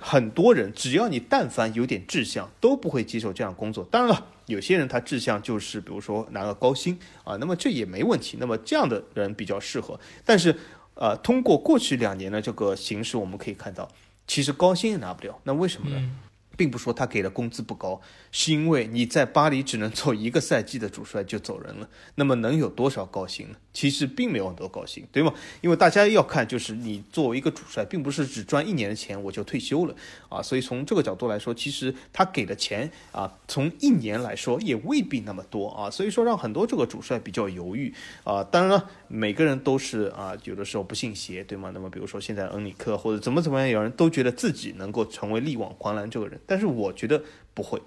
[0.00, 3.84] 很多人只要你但凡有点志向，都不会接受这样工作。
[3.90, 8.36] 当然了，有些人他志向就是，比如说拿个高薪啊，那么这也没问题。
[8.40, 9.98] 那么这样的人比较适合。
[10.24, 10.54] 但是，
[10.94, 13.88] 呃，通过过去两年的这个形势，我们可以看到，
[14.26, 15.38] 其实高薪也拿不了。
[15.44, 16.10] 那为什么呢？
[16.56, 18.00] 并不说他给的工资不高，
[18.30, 23.56] 是因为你在巴黎只能做一个赛季的主帅就走人了，那么能有多少高薪呢？
[23.72, 25.34] 其实并没有很多高薪，对吗？
[25.60, 29.94] 因为大家要看，就是你作为一个主帅，并不是只赚一年的钱我就退休了
[30.28, 30.40] 啊。
[30.40, 35.90] 所以从这个角度来说，其实他给的钱啊，从一年来说也未必那么多啊。
[35.90, 37.92] 所以说让很多这个主帅比较犹豫
[38.22, 38.44] 啊。
[38.44, 41.70] 当然了，每个人都是啊，有的时候不信邪，对吗？
[41.72, 46.40] 那么比如说现在恩里克或者怎么怎么样，有人都觉得自己能够成为力挽狂澜这个人。
[46.46, 47.22] 但是我觉得
[47.54, 47.80] 不会，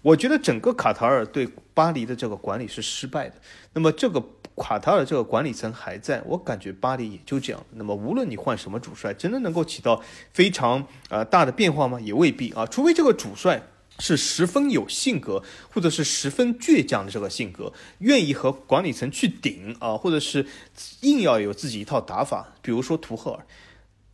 [0.00, 3.34] 我觉得整个卡塔尔对巴黎的这个管理是失败的。
[3.74, 4.24] 那么这个
[4.56, 7.62] 卡塔尔这个管理层还在，我感觉巴黎也就这样。
[7.72, 10.02] 那么无论你换什么主帅，真的能够起到
[10.32, 12.00] 非常呃大的变化吗？
[12.00, 12.64] 也未必啊。
[12.64, 13.62] 除非这个主帅
[14.02, 15.40] 是十分有性格，
[15.70, 20.44] 或者是十分倔强的这个性格，愿意和管理层去顶啊，或者是
[21.02, 22.52] 硬要有自己一套打法。
[22.60, 23.46] 比如说图赫尔。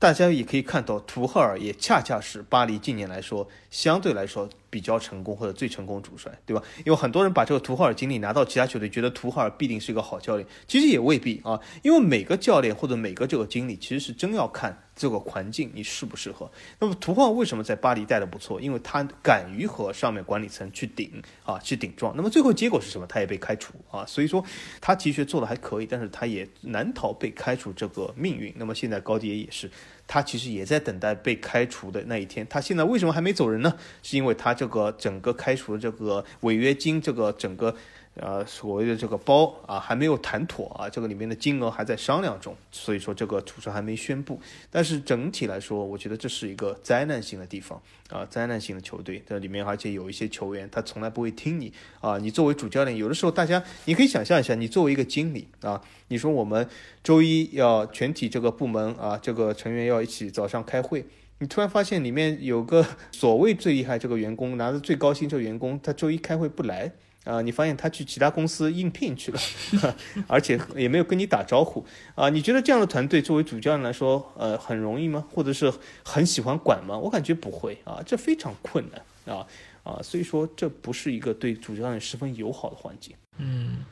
[0.00, 4.48] 大家也可以看到，图赫尔也恰恰是巴黎近年来说相对来说。
[4.70, 6.62] 比较成功或者最成功主帅，对吧？
[6.84, 11.58] 因为很多人把这个图赫尔经历拿到其他球队，觉得图赫尔必定是一个好教练，其实也未必啊。
[11.82, 16.50] 因为每个教练或者每个这个经理，其实是真要看这个环境你适不适合。
[16.78, 18.60] 那么图赫尔为什么在巴黎带的不错？
[18.60, 21.10] 因为他敢于和上面管理层去顶
[21.44, 22.14] 啊，去顶撞。
[22.14, 23.06] 那么最后结果是什么？
[23.06, 24.04] 他也被开除啊。
[24.04, 24.44] 所以说
[24.82, 28.52] 他其实做的还可以，但是他也难逃被开除这个命运。
[28.58, 29.70] 那么现在高迪也是，
[30.08, 32.44] 他其实也在等待被开除的那一天。
[32.50, 33.72] 他现在为什么还没走人呢？
[34.02, 34.48] 是因为他。
[34.58, 37.76] 这个整个开除的这个违约金，这个整个
[38.20, 44.40] 呃所谓的这个包啊还没有谈妥啊，这个里面的金额还在商量中，所以说这个处置还没宣布。
[44.70, 52.18] 但是整体来说，我觉得这是一个灾难性的地方啊，灾难性的球队，这里面而且有一些球员他从来不会听你啊。
[52.18, 56.68] 你作为主教练，有的时候大家你可以想象一下，你作为一个经理啊，你说我们
[57.02, 61.04] 周一要全体这个部门啊这个成员要一起早上开会。
[61.40, 66.90] 你突然发现里面有个所谓最厉害这个员工拿着最高薪这个员工，他周一开会不来
[67.28, 67.42] 啊？
[67.42, 69.40] 你发现他去其他公司应聘去了，
[70.26, 72.28] 而且也没有跟你打招呼啊？
[72.30, 75.24] 你觉得这样的团队作为主教练来说，呃，很容易吗？
[75.32, 75.72] 或者是
[76.04, 76.96] 很喜欢管吗？
[76.96, 79.46] 我感觉不会啊，这非常困难啊
[79.84, 80.00] 啊！
[80.02, 83.14] 所以说这不是一个对主教练十分友好的环境。
[83.36, 83.84] 嗯。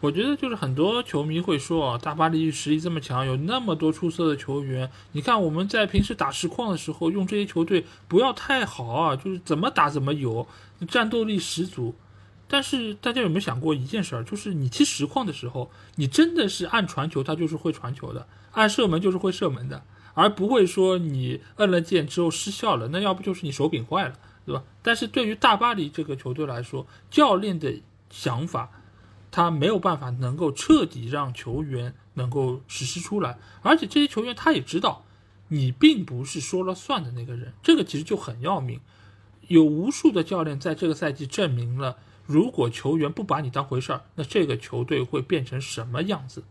[0.00, 4.88] 我觉得就是很多球迷会说啊，大巴黎实力这么强，有那么多出色的球员。
[5.12, 10.46] 你看我们在平时打实况的时候，用这些球队不要太好啊，就是怎么打怎么有，
[10.88, 11.94] 战斗力十足。
[12.48, 19.82] 但是大家有没有想过一件事儿，就是你踢实况的时候，你真的是按传球，他就是会传球的；按射门就是会射门的，
[20.14, 24.62] 而不会说你摁了键之后失效了，那要不就是你手柄坏了，对吧？
[24.82, 27.74] 但是对于大巴黎这个球队来说，教练的
[28.10, 28.70] 想法。
[29.28, 35.04] 他没有办法能够彻底让球员能够实施出来，而且这些球员他也知道，
[35.48, 38.80] 你并不是说了算的那个人，这个其实就很要命。
[39.48, 46.42] 有无数的教练在这个赛季证明了，如果球员不把你当回事儿，那这个球队会变成什么样子？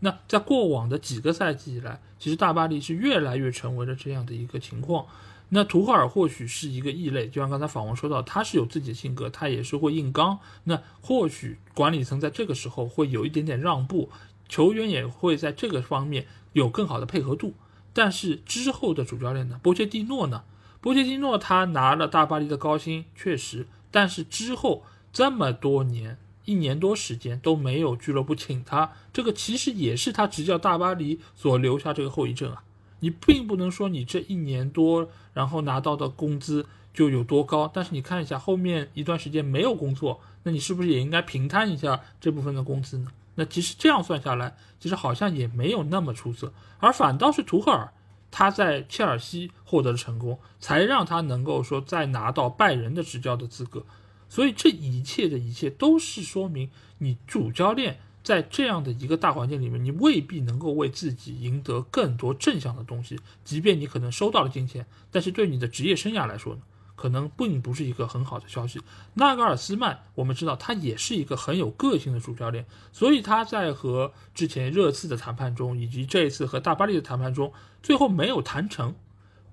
[0.00, 5.06] 那在过往的几个赛季以来，其实大巴黎是越来越成为了这样的一个情况。
[5.48, 10.38] 那图赫尔或许是一个异类，就像刚才访问说到，他是有自己的性格，他也是会硬刚。
[10.64, 14.10] 那或许管理层在这个时候会有一点点让步，
[14.48, 17.54] 球员也会在这个方面有更好的配合度。
[17.92, 20.42] 但是之后的主教练呢，波切蒂诺呢？
[20.80, 24.82] 波切蒂诺他拿了大巴黎的高薪，确实，但是之后
[25.16, 32.62] 这么多年，一年多时间都没有俱乐部请他，这个其实也是他执教大巴黎所留下这个后遗症啊。
[33.00, 43.10] 你并不能说你这一年多，然后拿到的工资就有多高，但是你看一下后面一段时间没有工作，那你是不是也应该平摊一下这部分的工资呢？
[43.36, 47.90] 那其实这样算下来，其实好像也没有那么出色，而反倒是图赫尔
[48.30, 53.82] 他在切尔西获得了成功，才让他能够说再拿到拜仁的执教的资格。
[54.28, 57.98] 所以这一切的一切都是说明你主教练。
[58.22, 63.20] 在这样的一个大环境里面，你未必能够为自己赢得更多正向的东西。
[63.44, 66.62] 即便你可能收到了金钱，但是对你的职业生涯来说呢，
[66.96, 68.80] 可能并不是一个很好的消息。
[69.14, 78.96] 纳格尔斯曼，我们知道他也是一个很有个性的主教练，所以他在和之前热刺的谈判中，以及这一次和大巴黎的谈判中，最后没有谈成，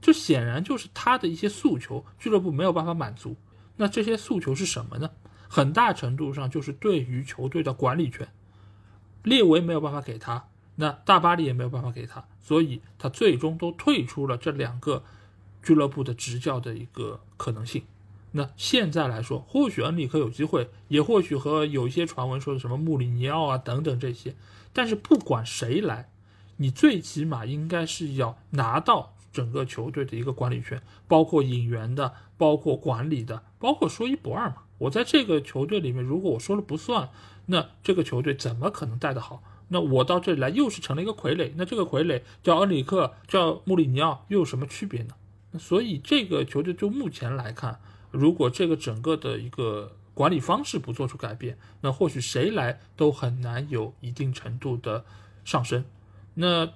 [0.01, 3.35] 这显然就是他的一些诉求，俱乐部没有办法满足。
[3.77, 5.11] 那这些诉求是什么呢？
[5.47, 8.27] 很大程度上就是对于球队的管理权。
[9.23, 15.03] 列维没有办法给他，那大巴黎也没有办法给他，所以他最终都退出了这两个
[15.61, 17.83] 俱乐部的执教的一个可能性。
[18.31, 24.35] 那现在来说，或许恩里克有机会，也或许和有一些传闻说的什么穆里尼奥啊等等这些，
[24.73, 26.09] 但是不管谁来，
[26.57, 34.57] 你最起码应该是要拿到整个球队的一个管理权，包括引援的，包括管理的，包括说一不二嘛。
[34.77, 37.09] 我在这个球队里面，如果我说了不算。
[37.45, 39.43] 那这个球队怎么可能带得好？
[39.67, 41.51] 那我到这里来又是成了一个傀儡。
[41.57, 45.13] 那这个傀儡叫恩里克，叫穆里尼奥，又有什么区别呢？
[45.59, 47.81] 所以这个球队就目前来看，
[48.11, 55.03] 如果这个整个的一个管理方式不做出改变，那或许谁来都很难有一定程度的
[55.43, 55.83] 上升。
[56.35, 56.71] 那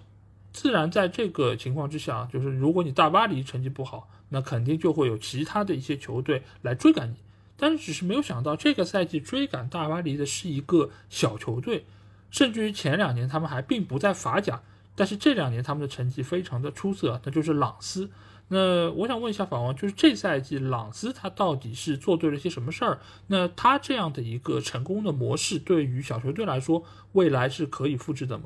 [0.58, 7.18] 自然在这个情况之下，就是如果你大巴黎成绩不好，那肯定就会有其他的一些球队来追赶你。
[7.56, 11.86] 但是只是没有想到，这个赛季追赶大巴黎的是一个小球队，
[12.32, 14.64] 甚至于前两年他们还并不在法甲，
[14.96, 18.10] 但是这两年他们的成绩非常的出色，那就是朗斯。
[18.48, 23.00] 那我想问一下法王，就是这赛季朗斯他到底是做对了些什么事儿？
[23.28, 28.46] 那他这样的一个成功的模式，对于小球队来说，未来是可以复制的吗？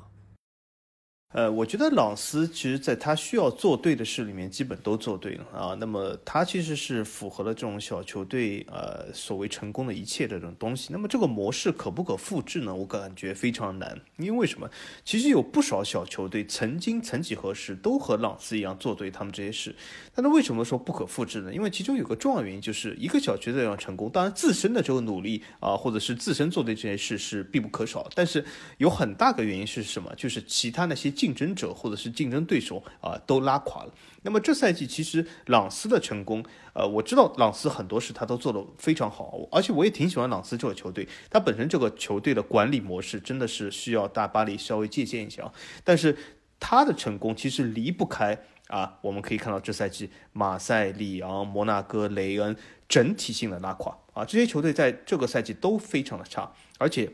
[1.33, 5.73] 呃，我觉得朗斯其实在他需要做对的事里面，基本都做对了啊。
[5.79, 10.89] 那么他其实是符合了这种小球队呃所谓成功的一切的这种东西。
[10.91, 12.75] 那么这个模式可不可复制呢？
[12.75, 14.69] 我感觉非常难，因为什么？
[15.05, 19.73] 其实有不少小球队曾经曾几何时都和朗斯一样做对他们这些事。
[20.13, 21.53] 但是为什么说不可复制呢？
[21.53, 28.09] 因为其中有个重要原因，就是一个小球队要成功，当然自身的这个努力啊，或者是自身做对这件事是必不可少。
[28.13, 28.43] 但是
[28.79, 30.13] 有很大个原因是什么？
[30.17, 31.09] 就是其他那些。
[31.21, 33.93] 竞争者或者是竞争对手啊，都拉垮了。
[34.23, 36.43] 那么这赛季其实朗斯的成功，
[36.73, 41.07] 呃，我知道朗斯很多事他都做得非常好，而且我也挺喜欢朗斯这个球队。
[41.29, 45.51] 他本身这个球队的管理模式真的是需要大巴黎稍微借鉴一下。
[45.83, 46.17] 但是
[46.59, 48.35] 他的成功其实离不开
[48.69, 52.55] 啊，我们可以看到这赛季马赛、里昂、摩纳哥、雷恩
[52.89, 57.11] 整体性的拉垮啊，这些球队在这个赛季都非常的差，而且。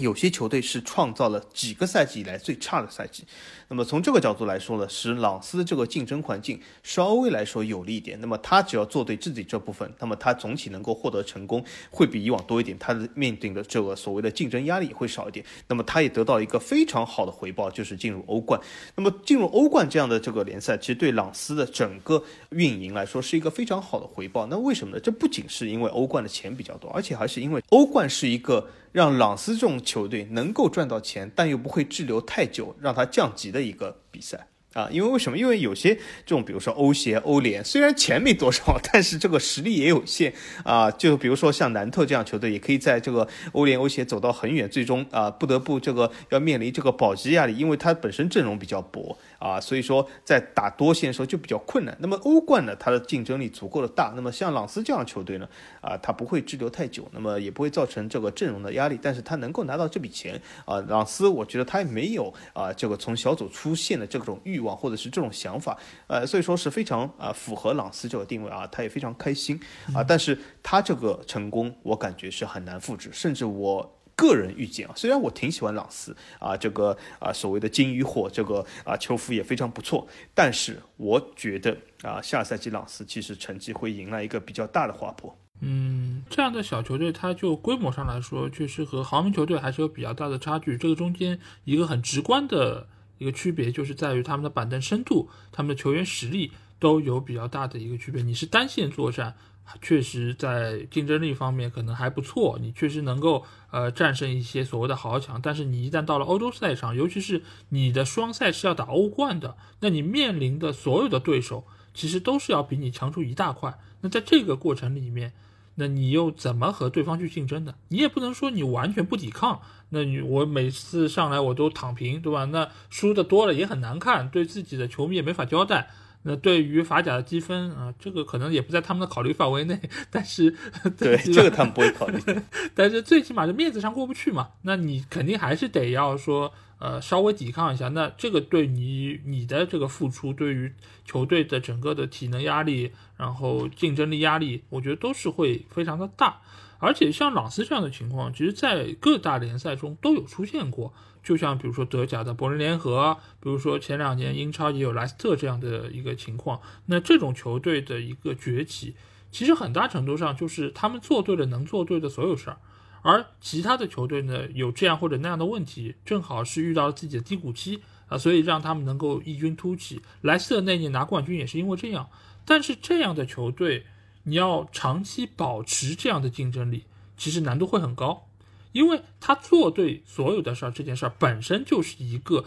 [0.00, 3.24] 有些球队是创造了几个赛季以来最差的赛季，
[3.70, 8.20] 那么从这个角度来说呢，使朗斯这个竞争环境稍微来说有利一点。
[8.20, 15.46] 那么他只要做对自己这部分，那么他总体能够获得成功会比以往多一点，他的面临的这个所谓的竞争压力会少一点。
[15.68, 18.60] 那么他也得到一个非常好的回报，就是进入欧冠。
[18.96, 24.46] 那么进入欧冠这样的这个联赛，其实对朗斯的整个运营来说是一个非常好的回报。
[24.46, 25.00] 那为什么呢？
[25.00, 28.68] 这不仅是因为欧冠的钱比较多，而且还是因为欧冠是一个。
[28.92, 34.88] 让朗斯这种球队能够赚到钱，但又不会滞留太久，让他降级的的一个比赛啊！
[34.90, 35.36] 因为为什么？
[35.36, 40.32] 因为有些这种，比如说欧协、欧联，虽然钱没多少，但是这个实力也有限
[40.64, 40.90] 啊。
[40.90, 49.18] 就比如说像南特这样球队，也可以在这个欧联、欧协走到很远，最终啊不得不这个要面临这个保级压力，因为它本身阵容比较薄。
[49.40, 51.96] 啊，所以说在打多线的时候就比较困难。
[51.98, 54.12] 那么欧冠呢，它的竞争力足够的大。
[54.14, 55.48] 那么像朗斯这样的球队呢，
[55.80, 58.98] 啊，他不会滞留太久，那么也不会造成这个阵容的压力。
[59.02, 65.76] 但是他能够拿到这笔钱啊，朗斯我觉得他也没有啊这个从小组出线的这种欲望或者是这种想法，
[66.06, 69.58] 呃，所以说是非常啊符合朗斯这个定位啊，他也非常开心
[69.94, 70.04] 啊。
[70.04, 73.96] 但是他这个成功，我感觉是很难复制，甚至我。
[74.20, 85.34] 个人预见啊，虽然我挺喜欢朗斯啊，这个啊所谓的金鱼火，这个啊球服也非常不错，但是我觉得啊下赛季朗斯其实成绩会迎来一个比较大的滑坡。
[85.62, 90.76] 嗯，这样的小球队，它就规模上来说，确实和豪门球队还是有比较大的差距。
[90.76, 98.22] 这个中间一个很直观的一个区别，就是在于他们的板凳深度、他们的球员实力都有比较大的一个区别。
[98.22, 99.36] 你是单线作战，
[99.80, 105.40] 确实在竞争力方面可能还不错，你确实能够呃战胜一些所谓的豪强。
[105.42, 111.64] 但是你一旦到了欧洲赛场，尤其是你的双赛是要打欧冠的，那你面临的所有的对手，
[111.94, 113.78] 其实都是要比你强出一大块。
[114.00, 115.32] 那在这个过程里面，
[115.76, 117.74] 那你又怎么和对方去竞争的？
[117.88, 119.60] 你也不能说你完全不抵抗。
[119.90, 122.44] 那你我每次上来我都躺平，对吧？
[122.46, 125.90] 那输的多了也很难看，对自己的球迷也没法交代。
[126.22, 129.78] 那对于法甲的积分啊，这个可能也不在他们的考虑范围内。
[130.10, 130.54] 但是，
[130.98, 132.18] 对这个他们不会考虑。
[132.74, 134.50] 但是最起码是面子上过不去嘛。
[134.62, 136.52] 那你肯定还是得要说。
[136.80, 140.72] 呃，稍微抵抗一下，那这个对你你的这个付出，对于
[141.04, 146.40] 球队的整个的体能压力，然后竞争力压力，我觉得都是会非常的大。
[146.78, 150.94] 而且像朗斯这样的情况，其实在各大联赛中都有出现过。
[151.22, 156.60] 就像比如说德甲的柏林联合，比如说前两年英超也有莱斯特这样的一个情况。
[156.86, 158.94] 那这种球队的一个崛起，
[159.30, 162.58] 其实很大程度上就是他们做对了能做对的所有事儿。
[163.02, 170.02] 而其他的球队呢，有这样或者那样的问题，正好是遇到了自己的低谷期啊，所以让他们能够异军突起。
[170.20, 172.08] 莱斯特那年拿冠军也是因为这样。
[172.44, 173.86] 但是这样的球队，
[174.24, 176.84] 你要长期保持这样的竞争力，
[177.16, 178.26] 其实难度会很高，
[178.72, 182.44] 因为他做对所有的事儿，这件事儿本身就是一个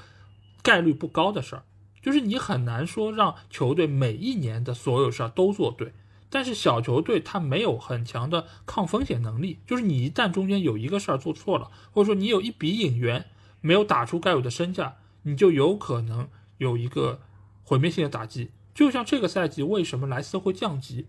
[0.61, 1.63] 概率不高的事儿，
[2.01, 5.93] 就是你很难说让球队每一年的所有事儿都做对。
[6.29, 13.25] 但是小球队他没有很强的抗风险能力，就是你一旦中间有一个事儿做错了，或者说你有一笔引援
[13.61, 17.21] 没有打出该有的身价，你就有可能有一个
[17.63, 18.49] 毁灭性的打击。
[18.73, 21.05] 就像这个赛季为什么莱斯特会降级，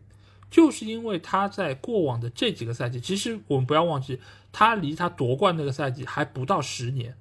[0.55, 4.21] 就是因为他在过往的这几个赛季，其实我们不要忘记，
[4.53, 7.17] 他离他夺冠那个赛季还不到十年，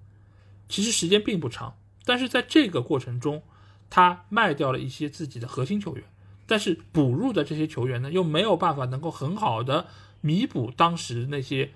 [0.70, 1.76] 其实时间并不长。
[2.06, 3.42] 但是在这个过程中，
[3.90, 6.04] 他卖掉了一些自己的核心球员。
[6.46, 9.88] 但是补入的这些球员呢，又没有办法能够很好的
[10.22, 11.72] 弥补当时那些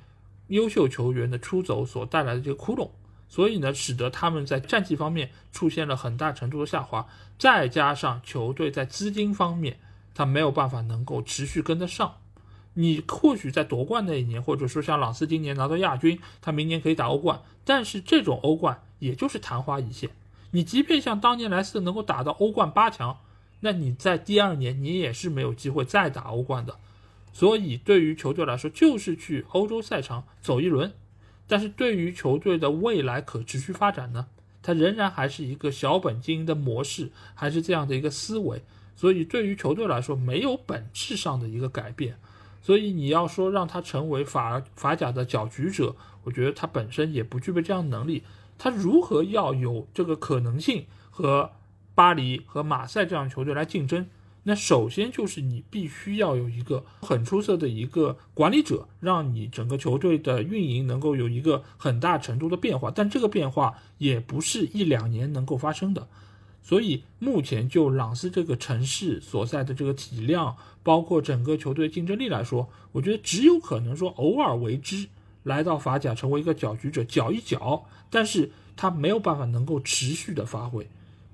[0.50, 2.92] 优秀球员的出走所带来的这个窟窿，
[3.28, 7.08] 所以呢，使得他们在战绩方面出现了很大程度的下滑。
[7.40, 9.80] 再加上球队在资金方面，
[10.18, 12.16] 他没有办法能够持续跟得上。
[12.74, 20.10] 你或许在夺冠那一年，或者说像朗斯今年拿到亚军，他明年可以打欧冠，但是这种欧冠也就是昙花一现。
[20.52, 23.20] 你即便像当年莱斯特能够打到欧冠八强。
[23.62, 26.78] 那你在第二年你也是没有机会再打欧冠的，
[27.34, 30.94] 所以对于球队来说就是去欧洲赛场走一轮，
[31.48, 34.28] 但是对于球队的未来可持续发展呢，
[34.62, 38.62] 它仍然还是一个小本经营的模式，还是这样的一个思维，
[38.98, 42.18] 所以对于球队来说没有本质上的一个改变，
[42.62, 45.96] 所以你要说让他成为法法甲的搅局者，
[46.26, 48.24] 我觉得他本身也不具备这样的能力，
[48.58, 51.52] 他如何要有这个可能性和？
[51.98, 54.06] 巴黎和马赛这样球队来竞争，
[54.44, 62.92] 那首先就是你必须要有一个很出色的一个管理者，让你整个球队的运营能够有一个很大程度的变化。
[62.92, 66.08] 但这个变化也不是一两年能够发生的。
[66.68, 75.08] 所以目前就朗斯这个城市所在的这个体量，包括整个球队竞争力来说，我觉得只有可能说偶尔为之，
[75.44, 80.86] 来到法甲成为一个搅局者，搅一搅，但是他没有办法能够持续的发挥。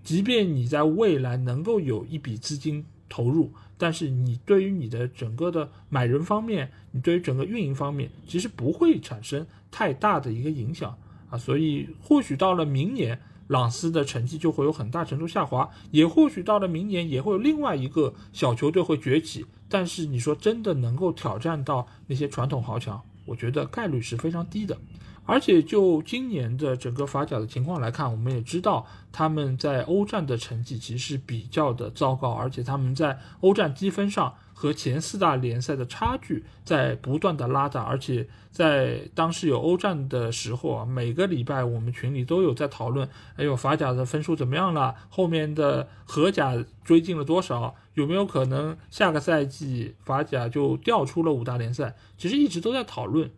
[0.03, 10.95] 即便你在未来能够有一笔资金投入，但是你对于你的整个的买人方面，你对于整个运营方面，其实不会产生太大的一个影响
[11.31, 11.39] 啊。
[11.39, 19.45] 所以或许到了明年，朗斯的成绩就会有很大程度下滑，也或许到了明年也会有另外一个小球队会崛起。
[19.69, 24.77] 但是你说真的能够挑战到那些传统豪强，我觉得概率是非常低的。
[25.25, 37.83] 而且就今年的整个法甲的情况来看，我们也知道他们在欧战的成绩其实比较的糟糕，而且他们在欧战积分上和前四大联赛的差距在不断的拉大。
[37.83, 43.07] 而且在当时有欧战的时候啊，每个礼拜我们群里都有在讨论，
[43.37, 44.93] 哎呦法甲的分数怎么样了？
[45.09, 46.53] 后面的荷甲
[46.83, 47.75] 追进了多少？
[47.93, 51.95] 有没有可能下个赛季法甲就掉出了五大联赛？
[52.17, 53.31] 其实一直都在讨论。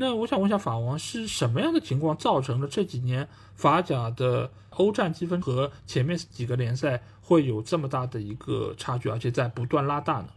[0.00, 10.28] 那我想问一下法王是什么样的情况造成了这几年法甲的欧战积分和前面几个联赛会有这么大的一个差距，而且在不断拉大呢？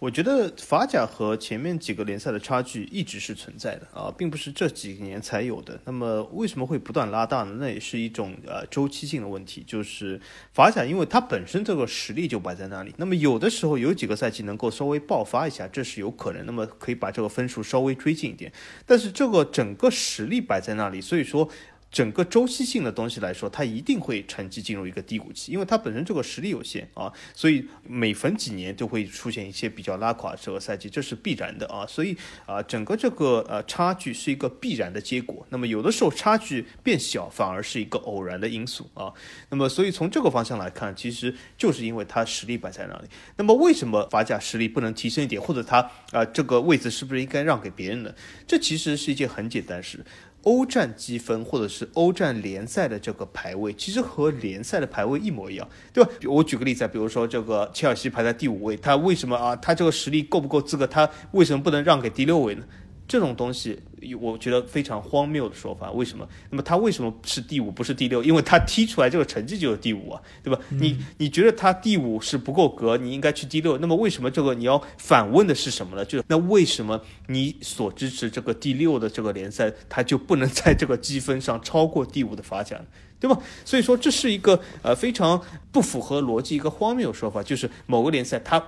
[0.00, 5.80] 我觉得法甲和前面几个联赛的差距一直是存在的啊，并不是这几年才有的。
[5.84, 7.56] 那么为什么会不断拉大呢？
[7.58, 9.64] 那也是一种呃周期性的问题。
[9.66, 10.20] 就是
[10.52, 16.46] 法甲，因为它本身这个实力就摆在那里，那么有的时候有几个赛季能够稍微爆发一下，这是有可能。
[16.46, 18.52] 那么可以把这个分数稍微追进一点，
[18.86, 21.50] 但是这个整个实力摆在那里，所以说。
[21.90, 31.86] 整个周期性的东西来说，它一定会成绩进入一个低谷期，因为它本身这个实力有限啊，所以每逢几年就会出现一些比较拉垮这个赛季，这是必然的啊。
[31.86, 32.16] 所以
[32.46, 35.46] 啊，整个这个呃差距是一个必然的结果。
[35.48, 39.12] 那么有的时候差距变小，反而是一个偶然的因素啊。
[39.48, 43.08] 那么所以从这个方向来看，其实就是因为它实力摆在那里。
[43.36, 48.14] 那么为什么法甲实力不能提升一点，或者它啊这个位置是不是应该让给别人呢？
[48.46, 50.04] 这其实是一件很简单事。
[50.48, 56.10] 欧战积分或者是欧战联赛的这个排位，其实和联赛的排位一模一样，对吧？
[56.26, 59.54] 我举个例子，比如说这个切尔西排在第五位，他为什么啊？
[59.56, 60.86] 他这个实力够不够资格？
[60.86, 62.64] 他为什么不能让给第六位呢？
[63.08, 63.80] 这种东西，
[64.20, 65.90] 我觉得非常荒谬的说法。
[65.92, 66.28] 为什么？
[66.50, 68.22] 那么他为什么是第五不是第六？
[68.22, 70.60] 因为他踢出来这个成绩就是第五啊，对吧？
[70.68, 73.78] 你你觉得他第五是不够格，你应该去第六。
[73.78, 76.04] 那么为什么这个你要反问的是什么呢？
[76.04, 82.78] 就是那为什么你所支持这个第六的这个联赛，他就不能在这个积分上超过第五的法甲，
[83.18, 83.40] 对吧？
[83.64, 85.40] 所以说这是一个呃非常
[85.72, 88.62] 不符合逻辑一个荒谬说法，就是某个联赛它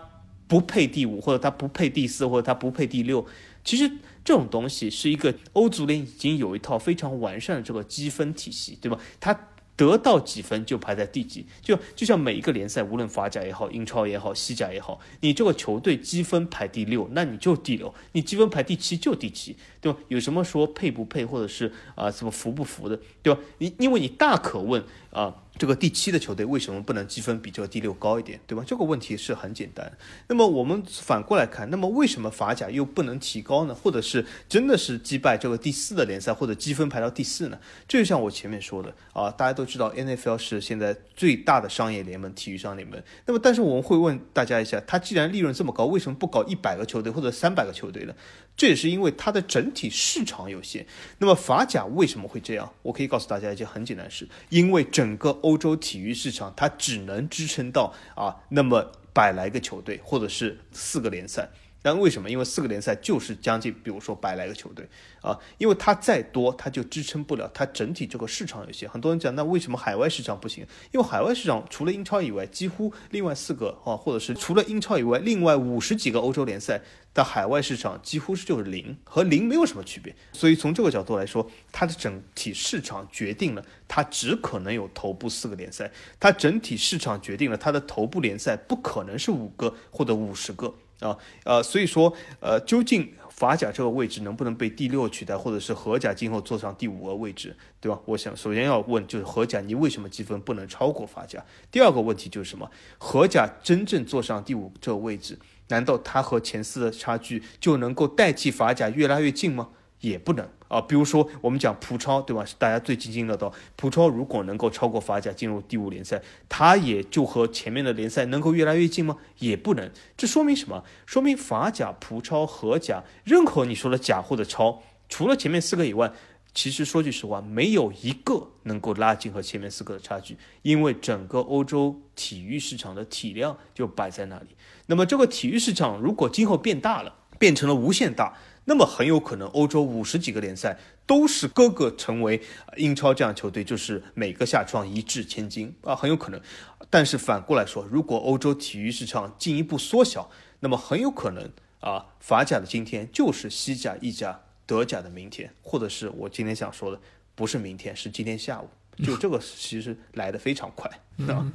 [0.49, 3.27] 不配第五，或者它不配第四，或者它不配第六。
[3.63, 3.91] 其实
[4.25, 8.99] 这种东西是一个欧足联已经有一套非常完善的这个积分体系，对吧？
[9.19, 19.99] 它得到几分就排在第几，就就像每一个联赛，无论法甲也好，英超也好，西甲也好，你这个球队积分排第六，那你就第六；你积分排第七就第七，对吧？
[20.09, 23.41] 有什么说配不配，或者是啊什么服不服的，对吧？
[23.59, 25.43] 你因为你大可问啊。
[25.59, 28.65] 这个第七的球队为什么不能积分比这个第六高一点，对吧？
[28.67, 29.93] 这个问题是很简单。
[30.29, 33.75] 那么我们反过来看，那么为什么法甲又不能提高呢？
[33.75, 37.59] 或者是真的是击败这个第四的联赛，或者积分排到第四呢？
[37.87, 42.99] 这就像我前面说的啊，大家都知道 NFL 是现在最大的商业联盟，体育商联盟。
[43.27, 48.15] 那么，但是我们会问大家一下，它既然利润这么高，为什么不搞一百个球队或者三百个球队呢？
[48.61, 50.87] 这也是因为它的整体市场有限。
[51.17, 52.71] 那么法甲为什么会这样？
[52.83, 61.49] 我可以告诉大家一件很简单的事：因为整个欧洲体育市场它只能支撑到啊那么百来个球队，或者是四个联赛。
[61.83, 62.29] 但为什么？
[62.29, 64.87] 因为四个联赛就是将近，比如说百来个球队
[65.23, 68.89] 啊，因为它再多，它就支撑不了它整体这个市场有限。
[68.89, 70.67] 很多人讲，那为什么海外市场不行？
[70.93, 76.83] 因为海外市场除了英超以外，几乎另外四个啊，或者是除了英超以外，另外五十几个欧洲联赛
[77.15, 80.15] 的海外市场几乎是就是零，和零没有什么区别。
[80.33, 90.75] 所以从这个角度来说，它的整体市场决定了它只可能有头部四个联赛，它整体市场决定了它的头部联赛不可能是五个或者五十个。
[91.01, 97.99] 啊，呃，所以说，呃，究竟法甲这个位置能不能被第六取代，或者是荷甲今后坐上第五个位置，对吧？
[98.05, 101.43] 我想首先要问，就是荷甲你为什么积分不能超过法甲？
[101.71, 102.71] 第二个问题就是什么？
[102.99, 105.39] 荷甲真正坐上第五这个位置，
[105.69, 109.71] 难道它和前四的差距就能够代替法甲越拉越近吗？
[110.01, 110.49] 也不能。
[110.69, 112.45] 啊，比如说我们讲葡超，对吧？
[112.45, 113.53] 是大家最津津乐道。
[113.75, 119.17] 葡超如果能够超过法甲进入第五联赛，它也就和前面的联赛能够越来越近吗？
[119.39, 119.91] 也不能。
[120.17, 120.85] 这说明什么？
[121.07, 126.13] 说明法甲、葡超、荷甲，任何你说的甲或者超，除了前面四个以外，
[126.55, 130.37] 其实说句实话，没有一个能够拉近和前面四个的差距。
[130.63, 134.51] 因为整个欧洲体育市场的体量就摆在那里。
[134.87, 138.37] 那么这个体育市场如果今后变大了，变成了无限大。
[138.65, 142.41] 那么很有可能，欧洲五十几个联赛都是各个成为
[142.77, 146.41] 英超这样球队，就是每个下窗一掷千金啊，很有可能。
[146.89, 150.31] 但是反过来说，如果欧洲体育市场进一步缩小，
[150.61, 151.51] 那么很有可能
[151.81, 157.01] 啊，法甲的今天就是西甲、意甲、德甲的明天，或者是我今天想说的，
[157.35, 158.69] 不是明天，是今天下午。
[159.03, 160.91] 就这个其实来的非常快
[161.27, 161.51] 啊。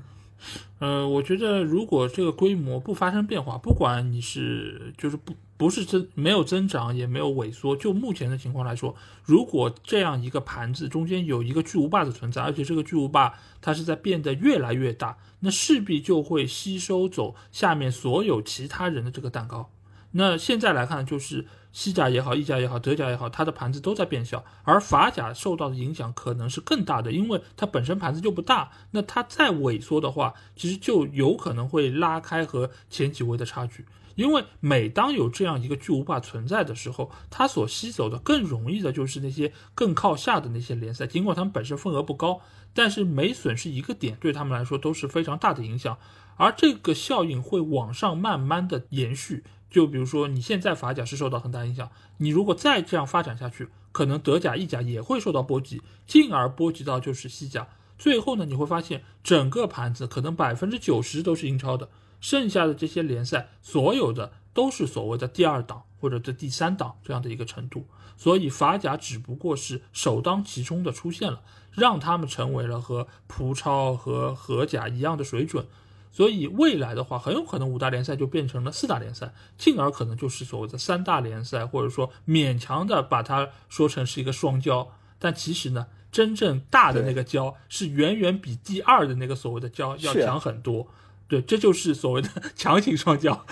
[0.79, 19.71] 呃，我觉得如果这个规模不发生变化，不管你是就是不不是增没有增长也没有萎缩，就目前的情况来说，如果这样一个盘子中间有一个巨无霸的存在，而且这个巨无霸它是在变得越来越大，那势必就会吸收走下面所有其他人的这个蛋糕。
[20.11, 28.71] 那现在来看，就是西甲也好，意甲也好，德甲也好，它的盘子都在变小，而法甲受到的影响可能是更大的，因为它本身盘子就不大。
[28.91, 33.85] 那它再萎缩的话，其实就有可能会拉开和前几位的差距。
[34.15, 42.41] 因为每当有这样一个巨无霸存在的时候，它所吸走的更容易的就是那些更靠下的那些联赛，尽管他们本身份额不高，
[42.73, 45.97] 但是每损失一个点，对他们来说都是非常大的影响。
[46.37, 49.43] 而这个效应会往上慢慢的延续。
[49.69, 57.67] 就比如说你现在法甲是受到很大影响，你如果再这样发展下去，可能德甲、意甲也会受到波及，进而波及到就是西甲。
[57.97, 61.89] 最后呢，你会发现整个盘子可能百分之九十都是英超的，
[62.25, 67.85] 剩下的这些联赛所有的都是所谓的第二档或者这第三档这样的一个程度。
[68.17, 75.67] 所以法甲只不过是首当其冲的出现了，让他们成为了和葡超和荷甲一样的水准。
[76.11, 84.87] 所以未来的话，很有可能五大联赛就变成了四大联赛，进而可能就是所谓的三大联赛，或者说勉强的把它说成是一个双骄。
[85.19, 85.85] 但其实呢？
[86.11, 90.87] 真正大的那个骄是远远比第二的那个所谓的骄要强很多，
[91.27, 93.45] 对，这就是所谓的 强行双胶。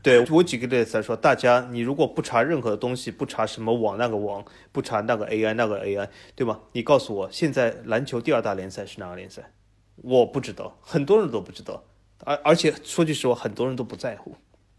[0.00, 6.60] 对我举个例子来说，大家你如果不查任何东西，不查什么网那个网，不查那个 AI 那个 AI，对吧？
[6.72, 9.52] 你告诉我，现在篮球第二大联赛是哪个联赛？
[9.96, 11.84] 我不知道，很多人都不知道，
[12.24, 14.36] 而而且说句实话，很多人都不在乎，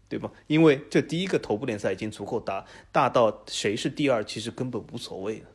[0.08, 0.32] 对吧？
[0.46, 5.46] 因为这第一个头部联赛已经足够大，大到谁是第二其实根本无所谓了。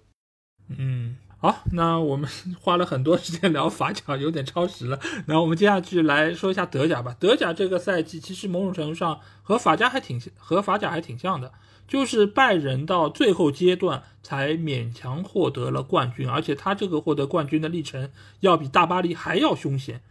[0.77, 2.27] 嗯，好，那我们
[2.59, 4.99] 花了很多时间聊法甲，有点超时了。
[5.27, 7.15] 那我们接下去来说一下德甲吧。
[7.19, 11.51] 德甲这个赛季其实某种程度上和法甲还挺和法甲还挺像的，
[11.87, 20.01] 就是拜仁到最后阶段才勉强获得了冠军，而且他这个获得冠军的历程要比大巴黎还要凶险。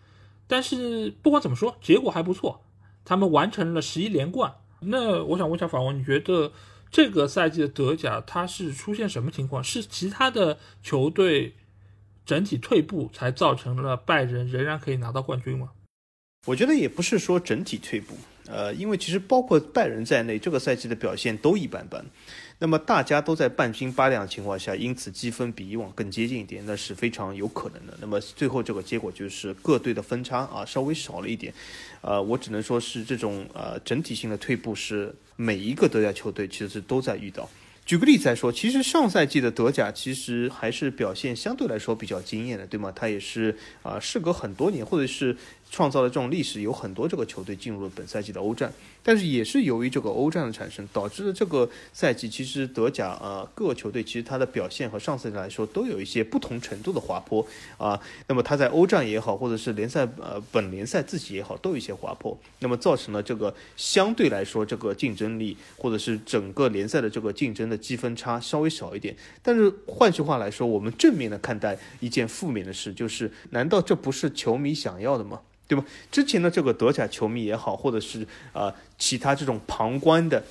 [0.46, 2.62] 但是不管怎么说，结果还不错，
[3.04, 4.54] 他们完成了十一连冠。
[4.78, 6.52] 那我想问一下法王，你觉得？
[6.94, 9.64] 这个赛季的德甲，它是出现什么情况？
[9.64, 11.52] 是其他的球队
[12.24, 15.72] 整体退步，才造成了拜仁仍然可以拿到冠军吗？
[16.46, 18.14] 我觉得也不是说整体退步，
[18.46, 22.06] 呃，因为其实包括拜仁在内，这个赛季的表现都一般般。
[22.60, 27.94] 那么大家都在半斤八两的情况下，因此积分比以往更接近一点，那是非常有可能的。
[28.00, 31.52] 那么最后这个结果就是各队的分差啊稍微少了一点，
[32.00, 37.48] 呃，我只能说是这种呃整体性的退步是每一个德甲球队其实是都在遇到。
[37.84, 42.90] 举个例子来说，其实上赛季的德甲其实还是表现相对来说比较惊艳的，对吗？
[42.96, 45.36] 它也是啊，时隔很多年，或者是。
[45.74, 48.72] 创造了这种历史，有很多这个球队进入了本赛季的欧战，
[49.02, 57.44] 但是也是由于这个欧战的产生，导致了这个赛季其实德甲啊各个球队其实它的表现和上赛季来说都有一些不同程度的滑坡
[57.76, 58.00] 啊。
[58.28, 69.16] 那么它在欧战也好，或者是联赛呃本联赛自己也好，都有一些滑坡，那么造成了这个相对来说这个竞争力或者是整个联赛的这个竞争的积分差稍微少一点。
[69.42, 75.40] 但是换句话来说，我们正面的看待一件负面的事，就是难道这不是球迷想要的吗？
[75.66, 75.84] 对吧？
[76.10, 80.44] 之前的这个德甲球迷也好，或者是呃其他这种旁观的，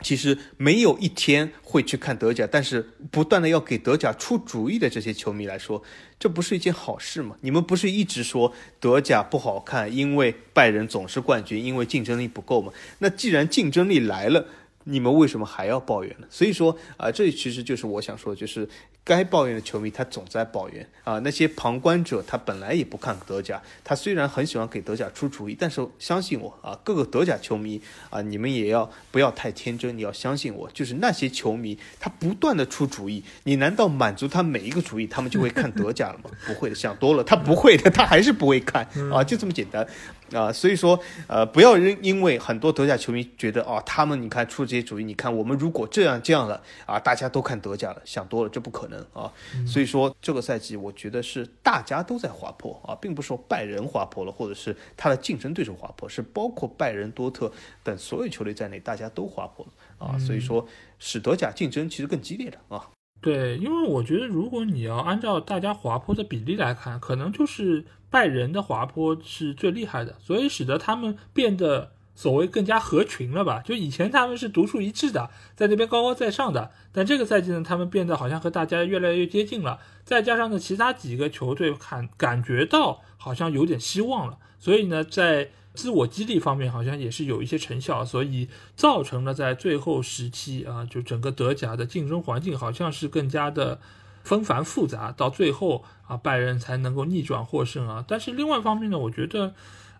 [0.00, 5.82] 其实没有一天会去看德甲，但是不断的要给德甲出主意的这些球迷来说，
[6.18, 7.36] 这不是一件好事吗？
[7.40, 12.72] 你们不是一直说德甲不好看，因为拜仁总是冠军，因为竞争力不够吗？
[12.98, 14.46] 那既然竞争力来了，
[14.84, 16.26] 你们为什么还要抱怨呢？
[16.30, 18.68] 所以说啊，这其实就是我想说，就是。
[19.04, 36.30] 该抱怨的球迷他总在抱怨啊，那些旁观者他本来也不看德甲，他虽然很喜欢给德甲出主意，但是相信我啊，各个德甲球迷啊，你们也要不要太天真，你要相信我，就是那些球迷他不断的出主意，你难道满足他每一个主意，他们就会看德甲了吗？
[36.46, 39.84] 不会的，想多了，他不会的，他还是不会看啊，就这么简单
[40.32, 49.00] 啊，所以说呃，不要因因为很多德甲球迷觉得啊，他们你看出这些主意，你看我们如果这样这样了啊，大家都看德甲了，想多了，这不可能。
[49.12, 49.30] 啊，
[49.66, 57.52] 所以说这个赛季我觉得是大家都在滑坡啊，并不是说拜仁滑坡了，或者是他的竞争对手滑坡，是包括拜仁、多特
[57.82, 60.66] 等所有球队在内，大家都滑坡了啊，所以说
[60.98, 62.88] 使德甲竞争其实更激烈的啊。
[63.22, 71.92] 对，因为我觉得如果你要按照大家滑坡的比例来看，可能就是拜仁的滑坡是最厉害的，所以使得他们变得。
[72.14, 73.62] 所谓更加合群了吧？
[73.64, 79.80] 就以前他们是独树一帜的，在那边高高在上的，但这个赛季呢，他们变得好像和大家越来越接近了。
[80.04, 93.80] 再加上呢，其他几个球队感感觉到好像有点希望了，所以呢，在自我激励方面好像也是有一些成效，所以造成了在最后时期啊，就整个德甲的竞争环境好像是更加的
[94.22, 98.04] 纷繁复杂，到最后啊，拜仁才能够逆转获胜啊。
[98.06, 99.54] 但是另外一方面呢，我觉得。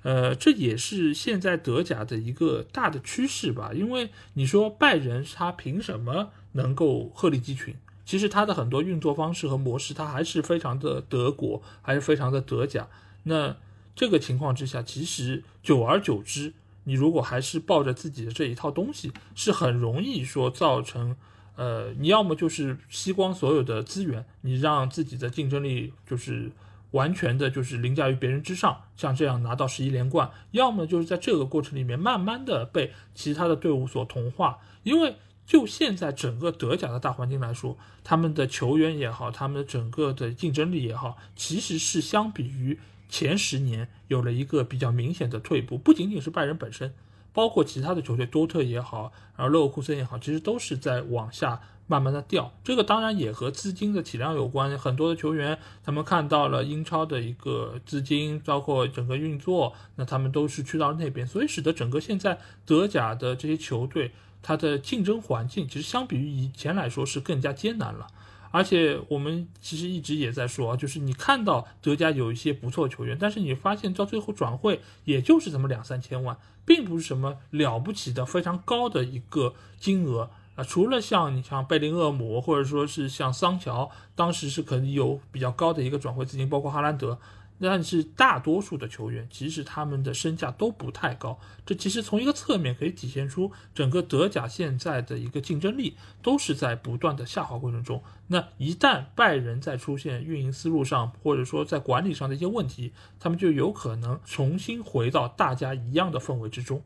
[0.04, 7.76] 呃，这也是现在德甲的一个大的趋势吧，因为你说拜仁他凭什么能够鹤立鸡群？
[8.04, 12.88] 其实他的很多运作方式和模式，他还是非常的德国，还是非常的德甲。
[13.22, 13.54] 那
[13.94, 16.52] 这个情况之下，其实久而久之，
[16.84, 21.16] 你如果还是抱着自己的这一套东西，是很容易说造成，
[21.56, 26.52] 呃，你要么就是吸光所有的资源，你让自己的竞争力就是。
[26.92, 34.58] 完全的就是凌驾于别人之上，像这样拿到十一连冠；要么就是在这个过程里面慢慢的被其他的队伍所同化。
[34.82, 35.16] 因为
[35.46, 42.78] 就现在整个德甲的大环境来说，他们的球员也好，他们的整个的竞争力也好，其实是相比于
[43.12, 45.76] 前十年有了一个比较明显的退步。
[45.76, 46.94] 不仅仅是拜仁本身，
[47.32, 51.60] 包括其他的球队，多特也好，然后勒沃库森也好，其实都是在往下。
[51.88, 54.78] 慢慢的掉，这个当然也和资金的体量有关。
[54.78, 68.06] 很多的球员，他们看到了英超的一个资金，包括整个运作，那他们都是去到那边，所以使得整个现在德甲的这些球队，它的竞争环境其实相比于以前来说是更加艰难了。
[68.52, 80.30] 而且我们其实一直也在说，就是你看到德甲有一些不错球员，但是你发现到最后转会也就是这么两三千万，并不是什么了不起的非常高的一个金额。
[80.54, 87.18] 啊，除了像你像贝林厄姆，或者说是像桑乔，当时是可能有比较高的一个转会资金，包括哈兰德，
[87.64, 91.38] 但是大多数的球员其实他们的身价都不太高。
[91.64, 98.02] 这其实从一个侧面可以体现出整个德甲现在的一个竞争力都是在不断的下滑过程中。
[98.26, 106.82] 那一旦拜仁在出现运营思路上，或者说在管理上的一些问题，他们就有可能重新回到大家一样的氛围之中。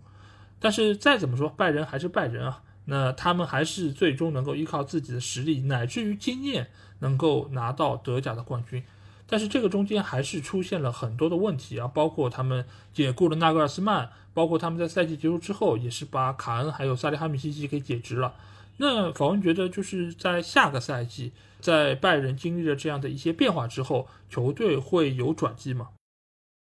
[0.58, 2.62] 但是再怎么说，拜仁还是拜仁啊。
[2.88, 6.70] 那他们还是最终能够依靠自己的实力乃至于经验，
[7.00, 8.84] 能够拿到德甲的冠军。
[9.28, 18.34] 但是这个中间还是出现了很多的问题啊，包括他们解雇了纳格尔斯曼，包括他们在赛季结束之后也是把卡恩还有萨利哈米西奇给解职了。
[18.76, 25.88] 那法文觉得就是在下个赛季，在拜仁经历了这样的一些变化之后，球队会有转机吗？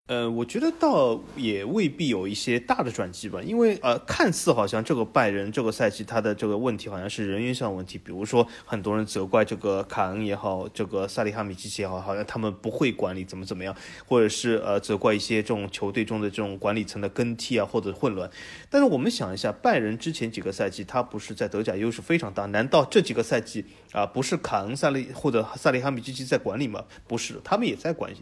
[0.09, 13.74] 呃，我觉得倒也未必有一些大的转机吧，因为呃，看似好像这个拜仁这个赛季他的这个问题好像是人员上的问题，比如说很多人责怪这个卡恩也好，这个萨利哈米奇奇也好，好像他们不会管理怎么怎么样，
[14.05, 18.28] 或者是呃责怪一些这种球队中的这种管理层的更替啊或者混乱。
[18.68, 22.44] 但是我们想一下，拜仁之前几个赛季他不是在德甲优势非常大？
[22.46, 26.84] 难道这几个赛季啊不是卡恩萨利或者萨利哈米奇奇在管理吗？
[27.07, 28.16] 不是，他们也在管理，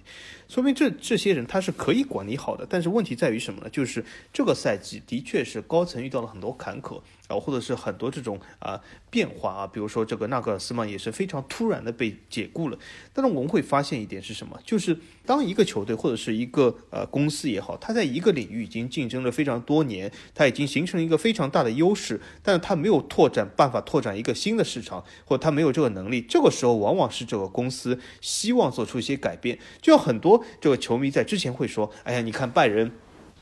[0.51, 1.71] 说明这这些人他是。
[1.81, 3.71] 可以管理好的，但是问题在于什么呢？
[3.71, 7.01] 就是这个赛季的确是高层遇到了很多坎坷。
[7.29, 12.77] 啊，或者是很多这种啊变化啊，比如说这个纳格尔斯曼也是非常突然的被解雇了。
[13.13, 14.59] 但是我们会发现一点是什么？
[14.67, 14.99] 就是
[15.31, 29.57] 当一个球队或者是一个呃公司也好，它在一个领域已经竞争了非常多年，它已经形成了一个非常大的优势，但是它没有拓展办法拓展一个新的市场，或者它没有这个能力，这个时候往往是这个公司希望做出一些改变。
[29.81, 32.91] 就像很多这个球迷在之前会说：“哎呀，你看拜仁。”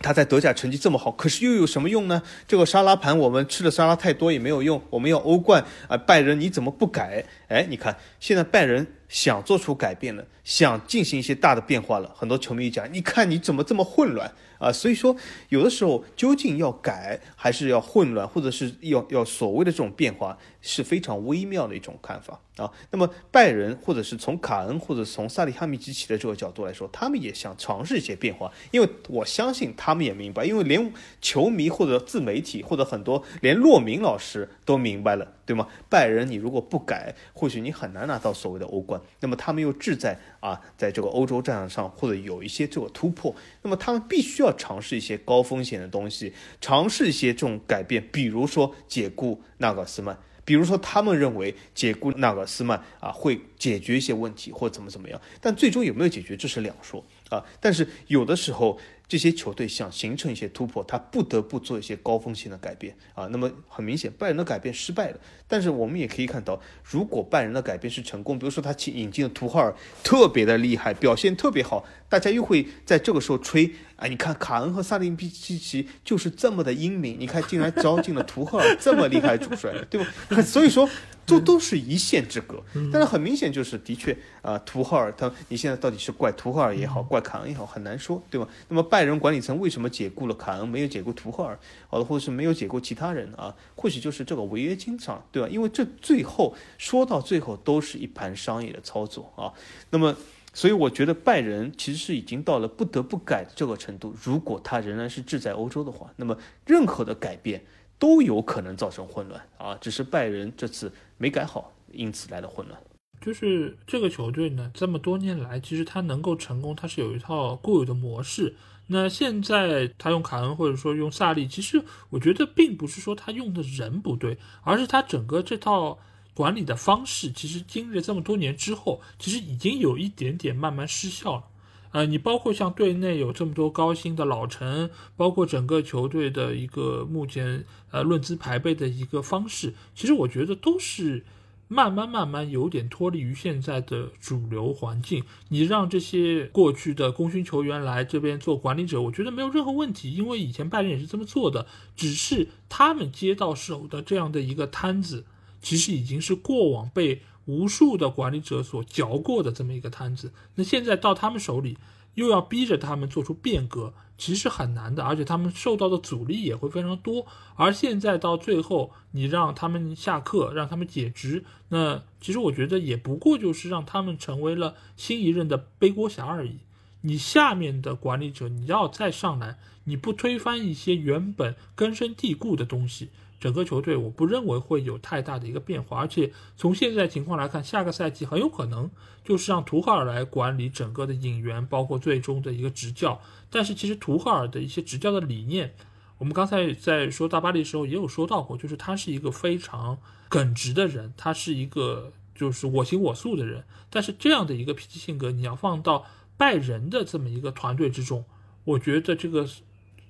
[0.00, 2.22] 他在德甲成绩这么好，可是又有什么用呢？
[2.46, 5.96] 这个沙拉盘我们吃的沙拉太多也没有用，我们要欧冠啊！
[5.96, 7.24] 拜仁你怎么不改？
[7.48, 12.12] 哎，你看现在拜仁想做出改变了，想进行一些大的变化了。
[12.14, 14.30] 很多球迷讲，你看你怎么这么混乱？
[14.58, 15.14] 啊，所以说
[15.50, 22.70] 有的时候究竟要改还是要混乱，或者是要要所谓的这种变化，是非常微妙的一种看法啊。
[22.90, 35.34] 那么拜仁或者是从卡恩或者从萨利哈米基奇的这个角度来说，他们也想尝试一些变化，因为我相信他们也明白，因为连球迷或者自媒体或者很多连洛明老师都明白了。
[35.48, 35.66] 对吗？
[35.88, 39.00] 拜仁，你如果不改，或许你很难拿到所谓的欧冠。
[39.20, 50.18] 那么他们又志在啊，在这个欧洲战场上或者有一些这个突破，那么他们必须要尝试一些高风险的东西，尝试一些这种改变，比如说解雇纳格斯曼，
[50.48, 57.44] 比如说他们认为解雇纳格斯曼啊会解决一些问题或怎么怎么样，但最终有没有解决，这是两说啊。
[57.60, 58.80] 但是有的时候。
[59.08, 63.26] 这些球队想形成一些突破，他不得不做一些高风险的改变啊。
[63.28, 65.18] 那么很明显，拜仁的改变失败了。
[65.48, 80.12] 但是我们也可以看到，如果拜仁的改变是成功，比如说他引引进的图赫尔特别的厉害，表现特别好，大家又会在这个时候吹啊，你看卡恩和萨林比基奇就是这么的英明，你看竟然招进了图赫尔这么厉害主帅，对吧？
[80.44, 80.86] 所以说。
[81.28, 88.48] 这都是一线之隔，但是很明显就是，的确啊，图赫尔他，你现在到底是怪图赫尔也好，怪卡恩也好，很难说，对吧？
[88.68, 91.58] 那么拜仁管理层为什么解雇了卡恩，没有解雇图赫尔，
[91.88, 93.54] 好的，或者是没有解雇其他人啊？
[93.76, 95.48] 或许就是这个违约金上，对吧？
[95.50, 99.52] 因为这最后说到最后都是一盘商业的操作啊。
[99.90, 100.16] 那么，
[100.54, 104.14] 所以我觉得拜仁其实是已经到了不得不改的这个程度。
[104.22, 107.62] 如果他仍然是志在欧洲的话，那么任何的改变。
[108.00, 109.76] 都有可能造成混乱啊！
[109.80, 112.80] 只是拜仁这次没改好，因此来的混乱。
[113.20, 118.54] 就是这个球队呢，这么多年来，其实他能够成功，他是有一套固有的模式。
[118.86, 125.98] 那现在他用卡恩或者说用萨利，其实我觉得并不是说他用的人不对，而是他整个这套
[126.32, 131.44] 管理的方式，其实经历了这么多年之后，其实已经有一点点慢慢失效了。
[131.90, 141.24] 呃，你包括像队内有这么多高薪的老臣，包括整个球队的一个目前呃论资排辈的一个方式，其实我觉得都是
[141.66, 145.24] 慢慢慢慢有点脱离于现在的主流环境。
[145.48, 151.66] 你让这些过去的功勋球员来这边做管理者，我觉得没有任何问题，因为以前拜仁也是这么做的，
[151.96, 155.24] 只是他们接到手的这样的一个摊子，
[155.62, 157.22] 其实已经是过往被。
[157.48, 161.78] 无数的管理者所嚼过的这么一个摊子，那现在到他们手里，
[162.12, 167.26] 又要逼着他们做出变革，其实很难的，而且他们受到的阻力也会非常多。
[167.54, 176.58] 而现在到最后，你让他们下课，让他们解职，那其实我觉得也不过就是让他们成为了新一任的背锅侠而已。
[177.00, 183.08] 你下面的管理者，你要再上来，你不推翻一些原本根深蒂固的东西。
[183.40, 188.90] 整个球队我不认为会有太大的一个变化，而且从现在情况来看，下个赛季很有可能
[189.24, 193.20] 就是让图赫尔来管理整个的引援，包括最终的一个执教。
[193.48, 195.74] 但是其实图赫尔的一些执教的理念，
[196.18, 203.64] 我们刚才在说大巴黎的时候也有说到过，就是他是一个非常耿直的人，他是一个就是我行我素的人。
[203.88, 206.04] 但是这样的一个脾气性格，你要放到
[206.36, 208.24] 拜仁的这么一个团队之中，
[208.64, 209.46] 我觉得这个。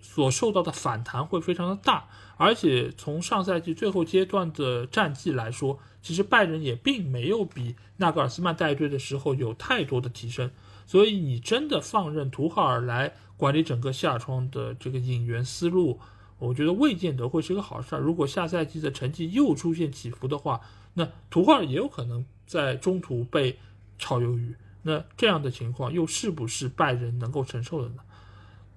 [0.01, 2.09] 所受到的反弹会非常的大，
[2.39, 10.51] 而且从上赛季最后阶段的战绩来说，其实拜仁也并没有比纳格尔斯曼带队的时候有太多的提升。
[10.87, 16.01] 所以你真的放任图赫尔来管理整个夏窗的这个引援思路，
[16.39, 17.99] 我觉得未见得会是个好事儿。
[17.99, 20.61] 如果下赛季的成绩又出现起伏的话，
[20.95, 23.59] 那图赫尔也有可能在中途被
[23.99, 24.55] 炒鱿鱼。
[24.83, 28.03] 那这样的情况又是不是拜仁能够承受的呢？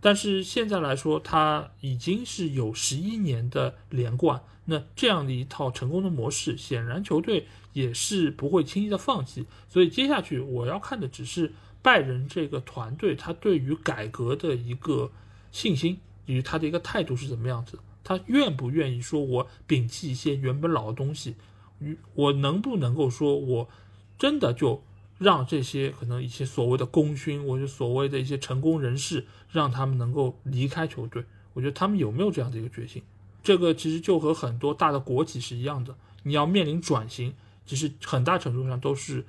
[0.03, 9.45] 但是现在来说，他已经是有十一年的连冠，那这样的一套成功的模式，显然球队也是不会轻易的放弃。
[9.69, 15.11] 所以接下去我要看的只是拜仁这个团队，他对于改革的一个
[15.51, 21.35] 信心以及他的一个态度是怎么样子，他愿不愿意说我摒弃一些原本老的东西，
[21.79, 23.69] 与我能不能够说我
[24.17, 24.83] 真的就。
[25.21, 31.23] 让这些可能一些所谓的功勋，或者所谓的一些成功人士，让他们能够离开球队。
[31.53, 33.03] 我觉得他们有没有这样的一个决心？
[33.43, 37.35] 这个其实就和很多大的国企是一样的，你要面临转型，
[37.67, 39.23] 其实很大程度上都是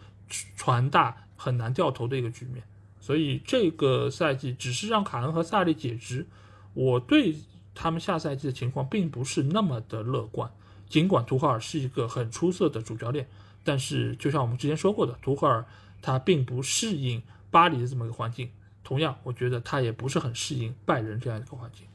[0.57, 2.65] 船大很难掉头的一个局面。
[2.99, 6.27] 所以这个赛季只是让卡恩和萨利解职，
[6.73, 7.37] 我对
[7.75, 10.51] 他们下赛季的情况并不是那么的乐观。
[10.89, 13.29] 尽管图赫尔是一个很出色的主教练。
[13.65, 15.65] 但是，就像我们之前说过的，图赫尔
[16.01, 18.51] 他并不适应巴黎的这么一个环境。
[18.83, 21.87] 同样，我觉得他也不是很适应拜仁这样一个环境。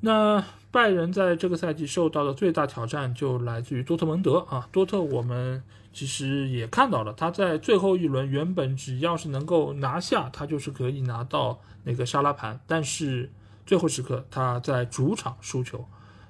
[0.00, 4.68] 那拜仁在这个赛季受到的最大挑战就来自于多特蒙德啊。
[4.72, 12.60] 多特我们其实也看到了，他在最后一轮原本只要是能够拿下，他就是可以拿到那个沙拉盘。
[12.66, 13.30] 但是
[13.64, 15.86] 最后时刻他在主场输球。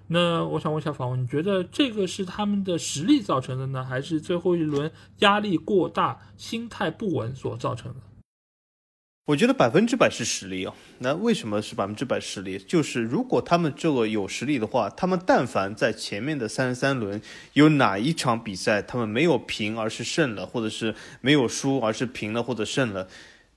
[0.09, 8.01] 那我想问一下访问，你觉得这个是他们的实力造成的呢，还是最后一轮压力过大、心态不稳所造成的？
[9.27, 10.73] 我觉得百分之百是实力啊。
[11.01, 12.57] 那为什么是百分之百实力？
[12.57, 17.21] 就是如果他们这个有实力的话，他们但凡在前面的三十三轮
[17.55, 23.09] 有哪一场比赛他们没有平而是胜了，或者是没有输而是平了或者胜了，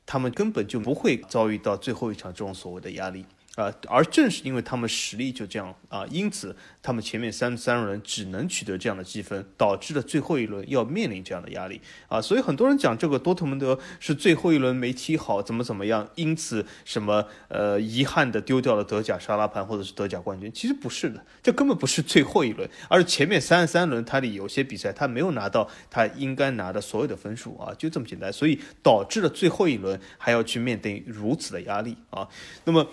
[0.07, 3.25] 他们根本就不会遭遇到最后一场这种所谓的压力。
[3.59, 12.21] 啊，而正是因为他们实力就这样啊，因此他们前面三十三轮只能取得这样的积分，导致了最后一轮要面临这样的压力啊。
[12.21, 32.25] 所以很多人讲这个多特蒙德是最后一轮没踢好，怎么怎么样，因此什么呃遗憾的丢掉了德甲沙拉盘或者是德甲冠军，其实不是的，这根本不是最后一轮，而是前面三十三轮他里有些比赛他没有拿到他应该拿的所有的分数啊，就这么简单，所以导致了最后一轮还要去面对如此的压力啊。
[32.63, 32.87] 那么。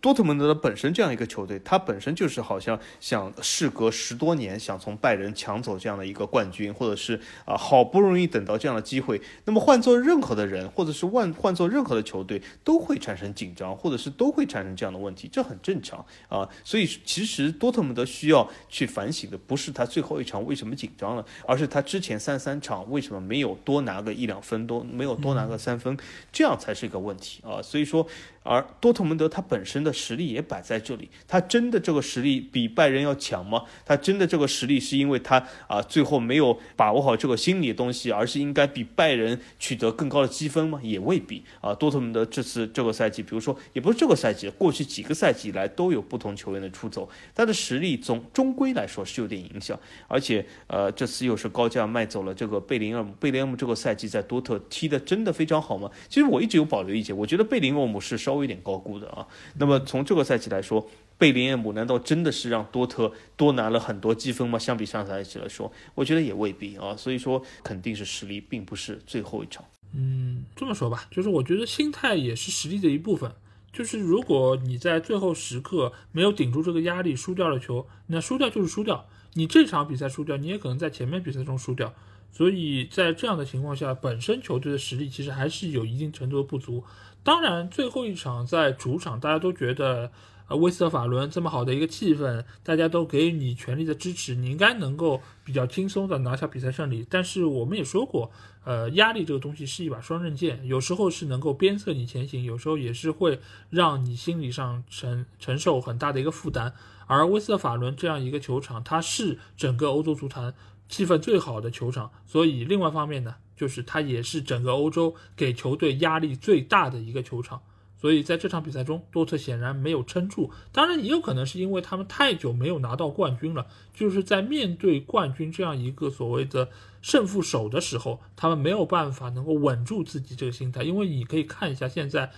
[0.00, 16.48] 多特蒙德的本身这样一个球队，他本身就是好像想事隔十多年想从拜仁抢走这样的一个冠军，或者是啊好不容易等到这样的机会，那么换做任何的人，或者是换换做任何的球队，都会产生紧张，或者是都会产生这样的问题，这很正常啊。
[16.62, 25.96] 所以其实多特蒙德需要去反省的，不是他最后一场为什么紧张了，而是他之前三三场为什么没有多拿个一两分，都没有多拿个三分，
[26.30, 27.60] 这样才是一个问题啊。
[27.60, 28.06] 所以说，
[28.44, 29.71] 而多特蒙德他本身。
[29.72, 33.62] 身的实力也摆在这里，他真的这个实力比拜仁要强吗？
[33.86, 40.78] 他真的这个实力是因为他啊最后没有把握好这个心理的东西，而是应该比拜仁取得更高的积分吗？
[40.82, 41.74] 也未必啊。
[41.74, 55.90] 多特蒙德这次这个赛季，比如说也不是这个赛季，过去几个赛季以来都有不同球员的出走，他的实力总终归来说是有点影响，而且呃这次又是高价卖走了这个贝林厄姆，贝林厄姆这个赛季在多特踢的真的非常好吗？
[56.08, 59.26] 其实我一直有保留意见，我觉得贝林厄姆是稍微有点高估的啊。
[59.62, 64.58] 那么从这个赛季来说，贝林厄姆难道真的是让多特多拿了很多积分吗？
[64.58, 66.96] 相比上赛季来说，我觉得也未必啊。
[66.96, 69.64] 所以说肯定是实力，并不是最后一场。
[69.94, 73.30] 嗯，这么说吧，就是我觉得心态也是实力的一部分。
[73.72, 79.06] 就是如果你在最后时刻没有顶住这个压力，输掉了球，那输掉就是输掉。
[79.34, 81.94] 你这场比赛输掉，你也可能在前面比赛中输掉。
[82.32, 86.82] 所以在这样的情况下，本身球队的实力其实还是有一定程度的不足。
[87.24, 90.10] 当然，最后一场在主场，大家都觉得，
[90.48, 97.06] 呃，威斯特法伦这么好的一个气氛，大家都给予你全力的支持，你应该能够比较轻松的拿下比赛胜利。
[97.08, 98.32] 但是我们也说过，
[98.64, 103.38] 呃，压力这个东西是一把双刃剑，有时候是能够鞭策你前行，有时候也是会
[103.70, 106.74] 让你心理上承承受很大的一个负担。
[107.06, 110.54] 而威斯特法伦这样一个球场，它是整个欧洲足坛
[110.88, 113.36] 气氛最好的球场，所以另外方面呢。
[113.62, 117.62] 就是它也是整个欧洲给球队压力最大的一个球场，
[117.96, 120.50] 所以在这场比赛中，多特显然没有撑住。
[120.72, 126.70] 当然，也有可能是因为他们太久没有拿到冠军了，就是在面对冠军这样一个所谓的
[127.02, 130.82] 胜负手的时候，他们没有办法能够稳住自己这个心态。
[130.82, 132.32] 因为你可以看一下现在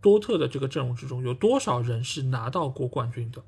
[0.00, 3.44] 多特的这个阵容之中，有多少人是拿到过冠军的，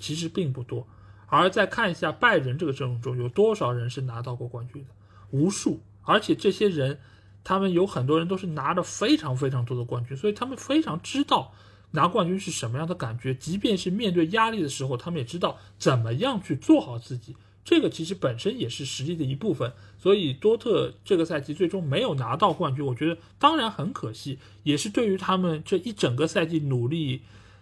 [0.00, 0.88] 其实并不多。
[1.28, 4.90] 而再看一下拜仁这个阵容中，有多少人是拿到过冠军的，
[5.30, 5.78] 无数。
[6.08, 7.00] 而且这些人，
[7.44, 11.52] 他们有很多人都是拿着非常非常多的冠军，所以他们非常知道
[11.90, 13.34] 拿冠军是什么样的感觉。
[13.34, 17.36] 即便是面对压力的时候，他们也知道怎么样去做好自己。
[17.62, 19.70] 这个其实本身也是实力的一部分。
[19.98, 27.20] 所以多特这个赛季最终没有拿到冠军，我觉得当然很可惜，也是对于他们这一整个赛季努力，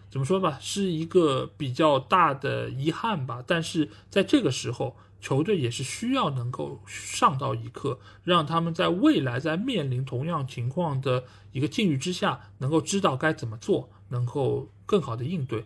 [0.09, 3.43] 怎么说吧，是一个比较大的遗憾吧。
[3.44, 4.97] 但是在这个时候。
[5.20, 15.64] 球队也是需要能够上到一课，让他们在未来在面临同样情况的一个境遇之下，能够知道该怎么做，能够更好的应对。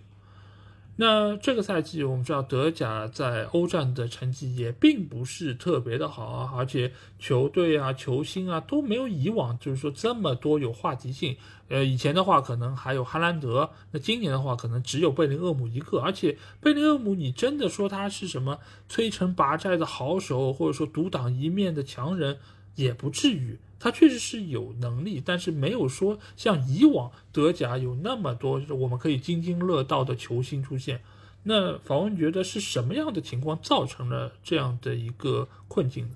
[1.02, 11.35] 那这个赛季，我们知道德甲在欧战的成绩也并不是特别的好啊，而且球队啊、球星啊都没有以往就是说这么多有话题性。
[11.68, 16.01] 呃，以前的话可能还有哈兰德，那今年的话可能只有贝林厄姆一个。
[16.01, 22.36] 而且贝林厄姆，你真的说他是什么摧城拔寨的好手，或者说独当一面的强人，
[22.74, 23.59] 也不至于。
[23.81, 31.01] 他确实是有能力，但是没有说像以往德甲有那么多我们可以津津乐道的球星出现。
[31.43, 36.11] 那访问觉得是什么样的情况造成了这样的一个困境？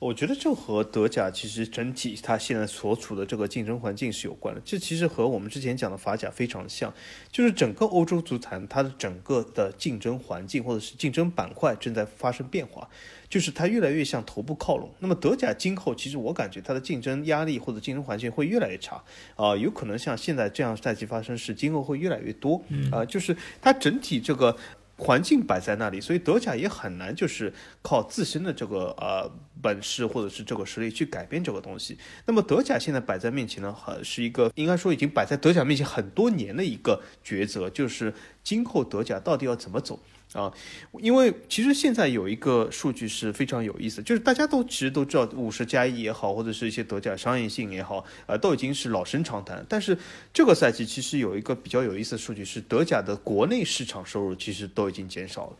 [0.00, 4.60] 我觉得这和德甲其实整体它现在所处的这个竞争环境是有关的。
[4.64, 6.94] 这其实和我们之前讲的法甲非常像，
[7.32, 12.88] 就是整个欧洲足坛它的整个的竞争环境或者是竞争板块正在发生变化，
[13.28, 14.88] 就是它越来越向头部靠拢。
[15.00, 19.02] 那么德甲今后其实我感觉它的竞争压力或者竞争环境会越来越差
[19.34, 22.62] 啊，有可能像现在这样赛季发生是今后会越来越多
[22.92, 24.56] 啊，就是它整体这个。
[24.98, 29.30] 环境摆在那里，所以德甲也很难就是靠自身的这个呃
[29.62, 31.96] 本事或者是这个实力去改变这个东西。
[32.26, 38.12] 那么德甲现在摆在面前呢，很是一个应该说已经摆在德甲面前很多年的一个抉择，就是
[38.42, 40.00] 今后德甲到底要怎么走。
[40.34, 40.52] 啊，
[41.00, 49.64] 因为其实现在有一个数据是非常有意思，就是大家都其实都知道五十加一也好，或者是一些德甲商业性也好，啊，都已经是老生常谈。
[49.68, 49.96] 但是
[50.32, 55.56] 这个赛季其实有一个比较有意思的数据是，德甲的国内市场收入其实都已经减少了。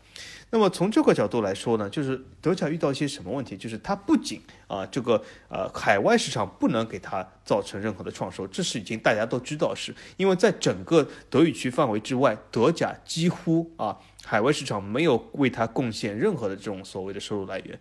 [0.51, 3.55] 那么从这个角度来说呢，就是德甲遇到一些什么问题？
[3.55, 17.79] 就是它不仅啊这个呃海外市场不能给它造成任何的创收，这是已经大家都知道，是因为在整个德语区范围之外，德甲几乎啊海外市场没有为它贡献任何的这种所谓的收入来源。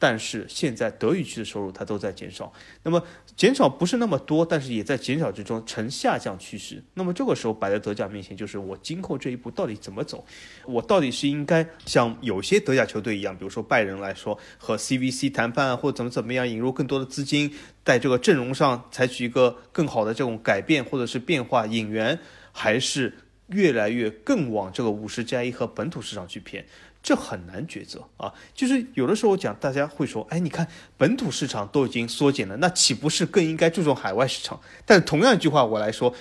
[0.00, 2.50] 但是现在德语区的收入它都在减少，
[2.82, 3.04] 那么
[3.40, 6.84] 减少不是那么多，但是也在减少之中呈下降趋势。
[6.92, 10.22] 那么这个时候摆在德甲面前，就是我今后这一步到底怎么走？
[10.66, 17.50] 我到底是应该像有些德甲球队一样，比如说拜仁来说，和 CVC 谈判，或者怎么怎么样引入更多的资金，
[17.82, 22.18] 在这个阵容上采取一个更好的这种改变或者是变化引援，
[22.52, 23.14] 还是
[23.46, 26.66] 越来越更往这个五十加一和本土市场去偏？
[27.02, 28.32] 这很难抉择啊！
[28.54, 30.66] 就是有的时候讲，大家会说，哎，你看
[30.98, 34.60] 本土市场都已经缩减了，那岂不是更应该注重海外市场？
[34.84, 36.14] 但同样一句话，我来说，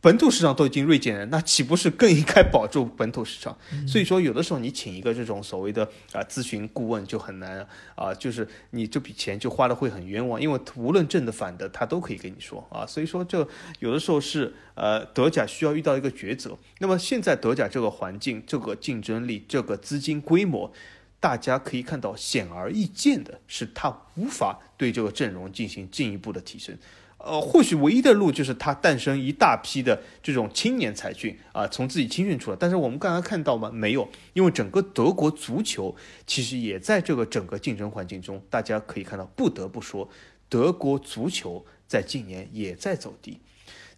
[0.00, 3.56] 本土市场都已经锐减了，那岂不是更应该保住本土市场？
[3.88, 5.82] 所以说，有的时候你请一个这种所谓的
[6.12, 7.66] 啊咨询顾问就很难
[7.96, 12.86] 啊，就是你这笔钱就花的会很冤枉，因为无论正的反的，他都可以跟你说啊。
[12.86, 13.46] 所以说，这
[13.80, 16.56] 有的时候是呃德甲需要遇到一个抉择。
[16.78, 20.72] 那么现在德甲这个环境、这个竞争力、这个资金规模，
[21.18, 26.76] 大家可以看到显而易见的是，他无法对这个阵容进行进一步的提升。
[27.18, 32.56] 呃，或许唯一的路就是他诞生一大批的这种青年才俊啊，从自己青训出来。
[32.60, 33.70] 但是我们刚刚看到吗？
[33.72, 40.08] 没有，因为整个德国足球其实也在这个整个竞争环境中，大家可以看到，不得不说，
[40.48, 43.40] 德国足球在近年也在走低。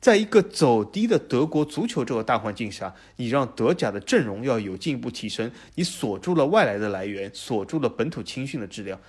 [0.00, 9.00] 在一个走低的德国足球这个大环境下，你让德甲的阵容要有进一步提升，你锁住了外来的来源，锁住了本土青训的质量，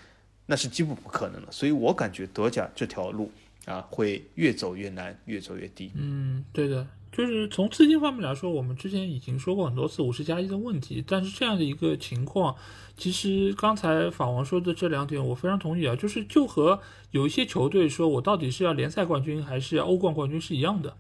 [0.48, 1.52] 那是几乎不可能的。
[1.52, 3.32] 所以我感觉德甲这条路。
[3.70, 5.92] 啊，会越走越难，越走越低。
[5.94, 11.04] 嗯，对的，就是从资金方面来说，我们之前已经说过很多次五十加一的问题。
[11.08, 12.56] 但是这样的一个情况，
[12.98, 15.96] 其实刚才法王说的这两点，我非常同意啊。
[15.96, 16.80] 就是就和
[17.12, 20.96] 有一些球队说我到底是要联赛冠军还是要欧冠冠军是一样的。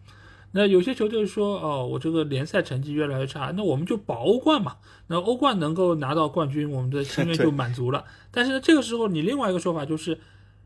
[0.52, 4.78] 那有些球队说，哦，我这个联赛成绩越来越差，那我们就保欧冠嘛。
[5.08, 8.06] 那欧冠能够拿到冠军，我们的心愿 就满足了。
[8.30, 10.20] 但是呢，这个时候你另外一个说法就是。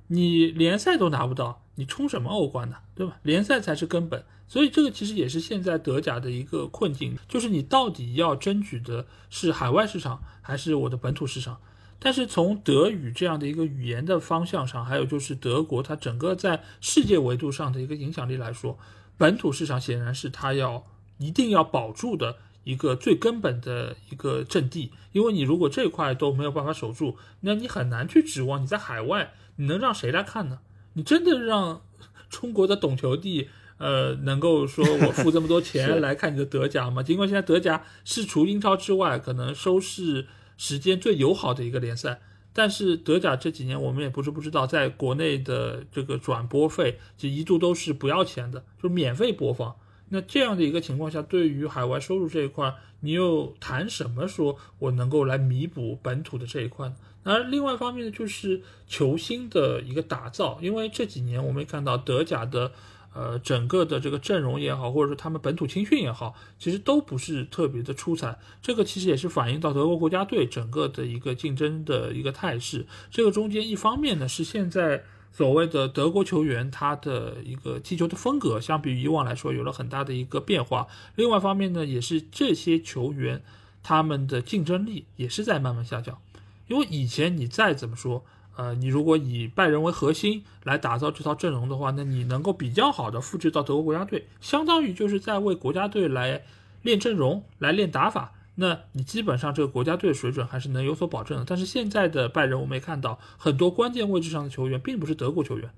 [0.07, 2.77] 你联赛都拿不到，你冲什么欧冠呢？
[2.93, 3.17] 对吧？
[3.23, 11.59] 联赛才是根本，所以这个其实也是现在德甲的一个困境，就是你到底要争取的是海外市场还是我的本土市场？
[11.99, 18.77] 但是从德语这样的一个语言的方向上，还有就是德国它整个在世界维度上的一个影响力来说，
[19.17, 20.85] 本土市场显然是它要
[21.17, 22.35] 一定要保住的
[22.65, 29.33] 一个最根本的一个阵地，因为你如果这块都没有办法守住，那你很难去指望你在海外。
[29.55, 30.59] 你能让谁来看呢？
[30.93, 31.81] 你真的让
[32.29, 37.01] 中国的懂球帝，呃，能够说我付这么多钱 来看你的德甲吗？
[37.03, 40.27] 尽管现在德甲是除英超之外，可能收视
[40.57, 42.21] 时间最友好的一个联赛，
[42.53, 49.75] 但是德甲这几年我们也不是不知道，在国内的这个转播费就一度都是不要钱的，就免费播放。
[50.09, 56.95] 那这样的一个情况下，对于海外收入这一块，你又谈什么说我能够来弥补本土的这一块呢？
[57.23, 62.71] 而另外一方面呢，就是球星的一个打造，因为这几年我们也看到德甲的，
[63.13, 68.37] 呃，整个的这个阵容也好，或者说他们本土青训也好，其实都不是特别的出彩。
[68.61, 72.85] 这个其实也是反映到德国国家队整个的一个竞争的一个态势。
[73.09, 80.87] 这个中间一方面呢，是现在所谓的德国球员他的一个踢球的风格，相比于以往来说有了很大的一个变化。
[81.15, 83.41] 另外一方面呢，也是这些球员
[83.81, 86.19] 他们的竞争力也是在慢慢下降。
[86.67, 88.23] 因为以前你再怎么说，
[88.55, 96.43] 呃，你如果以拜仁为核心来打造这套阵容的话，那你能够比较好的复制到德国国家队，相当于就是在为国家队来
[96.81, 98.33] 练阵容、来练打法。
[98.55, 101.45] 那你基本上这个国家队水准还是能有所保证的。
[101.45, 105.71] 但是现在的拜仁，我们也看到很多关键位置上的球员并不是德国球员，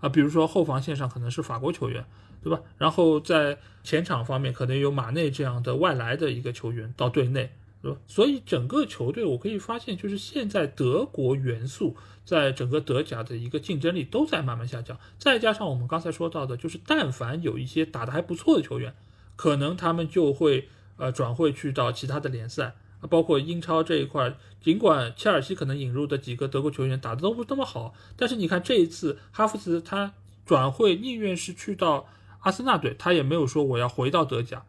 [0.00, 2.04] 啊，比如说后防线上可能是法国球员，
[2.42, 2.60] 对吧？
[2.76, 7.50] 然后在前场方面可能有马内这样的外来的一个球员到队内。
[7.80, 7.98] 对吧？
[8.06, 14.98] 所以整个球队，我可以发现，就是现在德国元素在整个德甲的一个竞争力都在慢慢下降。
[15.18, 18.94] 再加上我们刚才说到的，就是但凡有一些打得还不错的球员，
[19.36, 22.74] 可能他们就会呃转会去到其他的联赛，
[23.08, 24.36] 包括英超这一块。
[24.60, 30.12] 尽管切尔西可能引入的几个德国球员打得都不那么好，但是你看这一次哈弗茨他
[30.44, 32.08] 转会宁愿是去到
[32.40, 34.64] 阿森纳队，他也没有说我要回到德甲。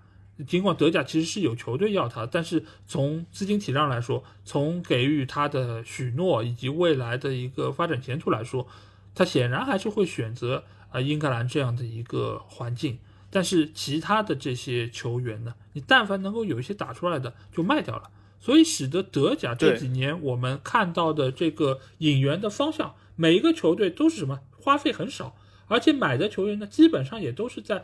[0.47, 8.65] 尽管德甲其实是有球队要他，但是从资金体量来说，从给予他的许诺以及未来的一个发展前途来说，
[9.13, 12.99] 他显然还是会选择啊英格兰这样的一个环境。
[13.29, 18.09] 但是其他的这些球员呢，你但凡能够有一些打出来的，就卖掉了。
[18.39, 25.35] 所以使得德甲这几年我们看到的这个引援的方向，每一个球队都是什么花费很少，
[25.67, 27.83] 而且买的球员呢，基本上也都是在。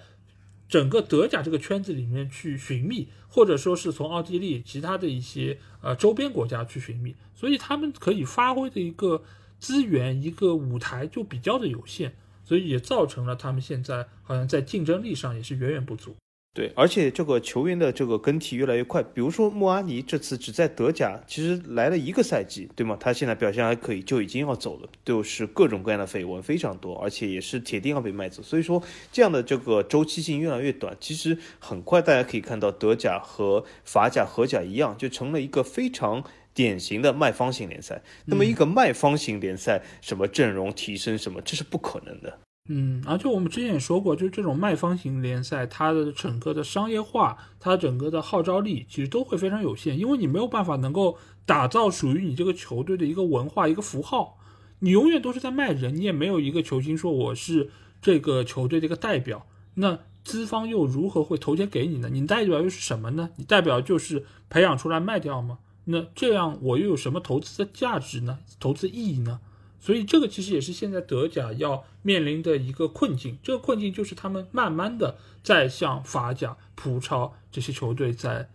[0.67, 9.23] 整个德甲这个圈子里面去寻觅，或者说是从奥地利其他的一些呃周边国家去寻觅，所以他们可以发挥的一个
[9.59, 16.15] 资源、一个舞台就比较的有限，所以也造成了他们现在好像在竞争力上也是远远不足。
[16.55, 19.03] 对，而且这个球员的这个更替越来越快。
[19.03, 22.95] 比如说穆阿尼这次只在德甲，其实来了一个赛季，对吗？
[22.97, 28.41] 他现在表现还可以，就已经要走了，就是各种各样的绯闻非常多，而且也是铁定要被卖走。
[28.41, 30.95] 所以说，这样的这个周期性越来越短。
[31.01, 36.23] 其实很快大家可以看到，德甲和法甲、荷甲一样，就成了一个非常
[36.53, 38.01] 典型的卖方型联赛。
[38.23, 42.39] 那么一个卖方型联赛，什么阵容提升什么，这是不可能的。
[42.67, 54.39] 嗯，而且我们之前也说过，就是这种卖方型联赛，它的整个的商业化，它整个的号召力其实都会非常有限，因为你没有办法能够打造属于你这个球队的一个文化、一个符号，
[54.79, 57.69] 你永远都是在卖人，你也没有一个球星说我是
[58.01, 62.09] 这个球队的一个代表，那资方又如何会投钱给你呢？
[62.11, 63.29] 你代表又是什么呢？
[63.35, 65.59] 你代表就是培养出来卖掉吗？
[65.83, 68.39] 那这样我又有什么投资的价值呢？
[68.59, 69.39] 投资意义呢？
[69.85, 73.37] 所以这个其实也是现在德甲要面临的一个困境。
[73.43, 78.49] 这个困境就是他们慢慢的在向法甲、葡超这些球队在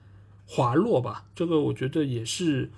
[0.44, 1.26] 滑落吧。
[1.36, 2.72] 这个我觉得也是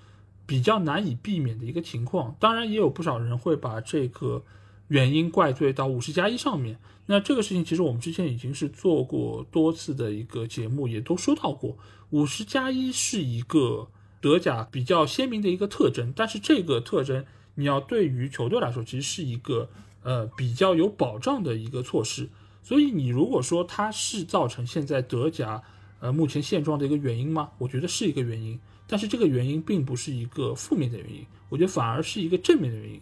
[0.44, 2.36] 比较难以避免的一个情况。
[2.38, 4.44] 当然，也有不少人会把这个
[4.88, 6.78] 原因怪罪到五十加一上面。
[7.06, 11.78] 那这个事情其实我们之前已经是做过多次的一个节目，也都说到过。
[12.10, 13.88] 五十加一是一个
[14.20, 17.24] 德甲比较鲜明的一个特征，但是这个特征。
[17.54, 19.68] 你要对于球队来说，其实是一个
[20.02, 22.28] 呃比较有保障的一个措施。
[22.62, 25.62] 所以你如果说它是造成现在德甲
[26.00, 27.50] 呃目前现状的一个原因吗？
[27.58, 33.00] 我觉得是一个原因，但是这个原因并不是一个负面的原因，我觉得反而是一个正面的原因。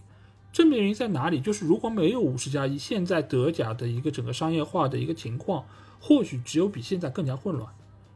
[0.52, 1.40] 正面原因在哪里？
[1.40, 5.64] 就是如果没有五十加一，现在德甲的一个整个商业化的一个情况，
[6.00, 7.72] 或许只有比现在更加混乱。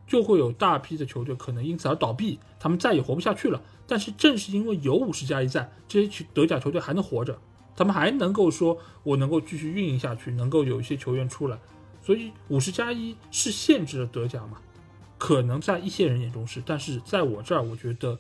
[0.07, 3.63] 就会有大批的球队可能因此而倒闭，他们再也活不下去了。
[3.87, 7.39] 但是正是因为有五十加一在，这些德甲球队还能活着，
[7.77, 11.59] 他们还能够说我能够继续运营下去，能够有一些球员出来。
[12.03, 14.59] 所以五十加一是限制了德甲嘛？
[15.17, 18.19] 可能在一些人眼中是，但是在我这儿，我觉得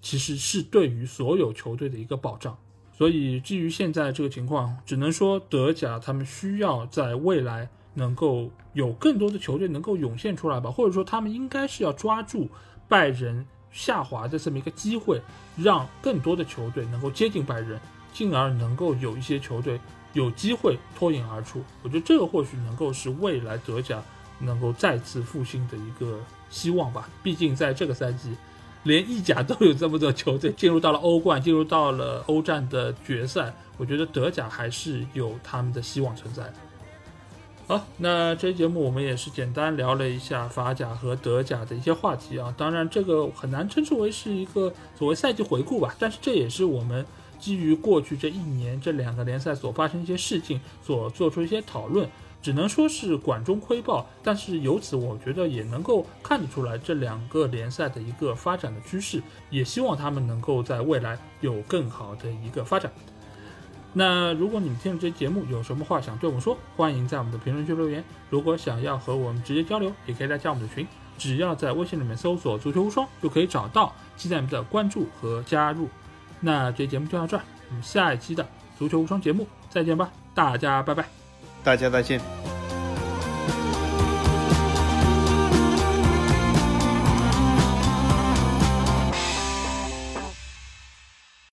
[0.00, 2.58] 其实是对于所有球队的一个保障。
[2.92, 7.70] 所以基于现在这个情况，只能说德甲他们需要在未来。
[7.94, 12.48] 能够有更多的球队能够涌现出来吧，或者说他们应该是要抓住
[12.88, 15.20] 拜仁下滑的这么一个机会，
[15.56, 17.78] 让更多的球队能够接近拜仁，
[18.12, 19.80] 进而能够有一些球队
[20.12, 21.62] 有机会脱颖而出。
[21.82, 24.02] 我觉得这个或许能够是未来德甲
[24.38, 26.18] 能够再次复兴的一个
[26.50, 27.08] 希望吧。
[27.22, 28.36] 毕竟在这个赛季，
[28.82, 36.54] 连意甲都有这么多球队进入到了欧冠，进入到了欧战的决赛，我觉得德甲还是有他们的希望存在的。
[37.72, 42.54] 好，那这期节目我们也是简单聊了一下法甲和德甲的一些话题啊。
[42.54, 47.02] 当然，这个很难称之为是一个所谓赛季回顾吧，但是这也是我们
[47.38, 52.06] 基于过去这一年这两个联赛所发生一些事情所做出一些讨论，
[52.42, 54.06] 只能说是管中窥豹。
[54.22, 62.92] 但是由此，我觉得也能够看得出来这两个联赛的一个发展的趋势，也希望他们能够在未来有更好的一个发展。
[63.94, 68.02] 那如果你们听了这节目，有什么话想对我们说，欢迎在我们的评论区留言。
[68.30, 70.86] 如果想要和我们直接交流，也可以来加我们的群，
[71.18, 75.88] 只要在微信里面搜索“足球无双”就可以找到，期待你们的关注和加入。
[76.40, 78.48] 那这节目就到这儿，我们下一期的
[78.78, 81.04] 足球无双节目再见吧，大家拜拜，
[81.62, 82.61] 大家再见。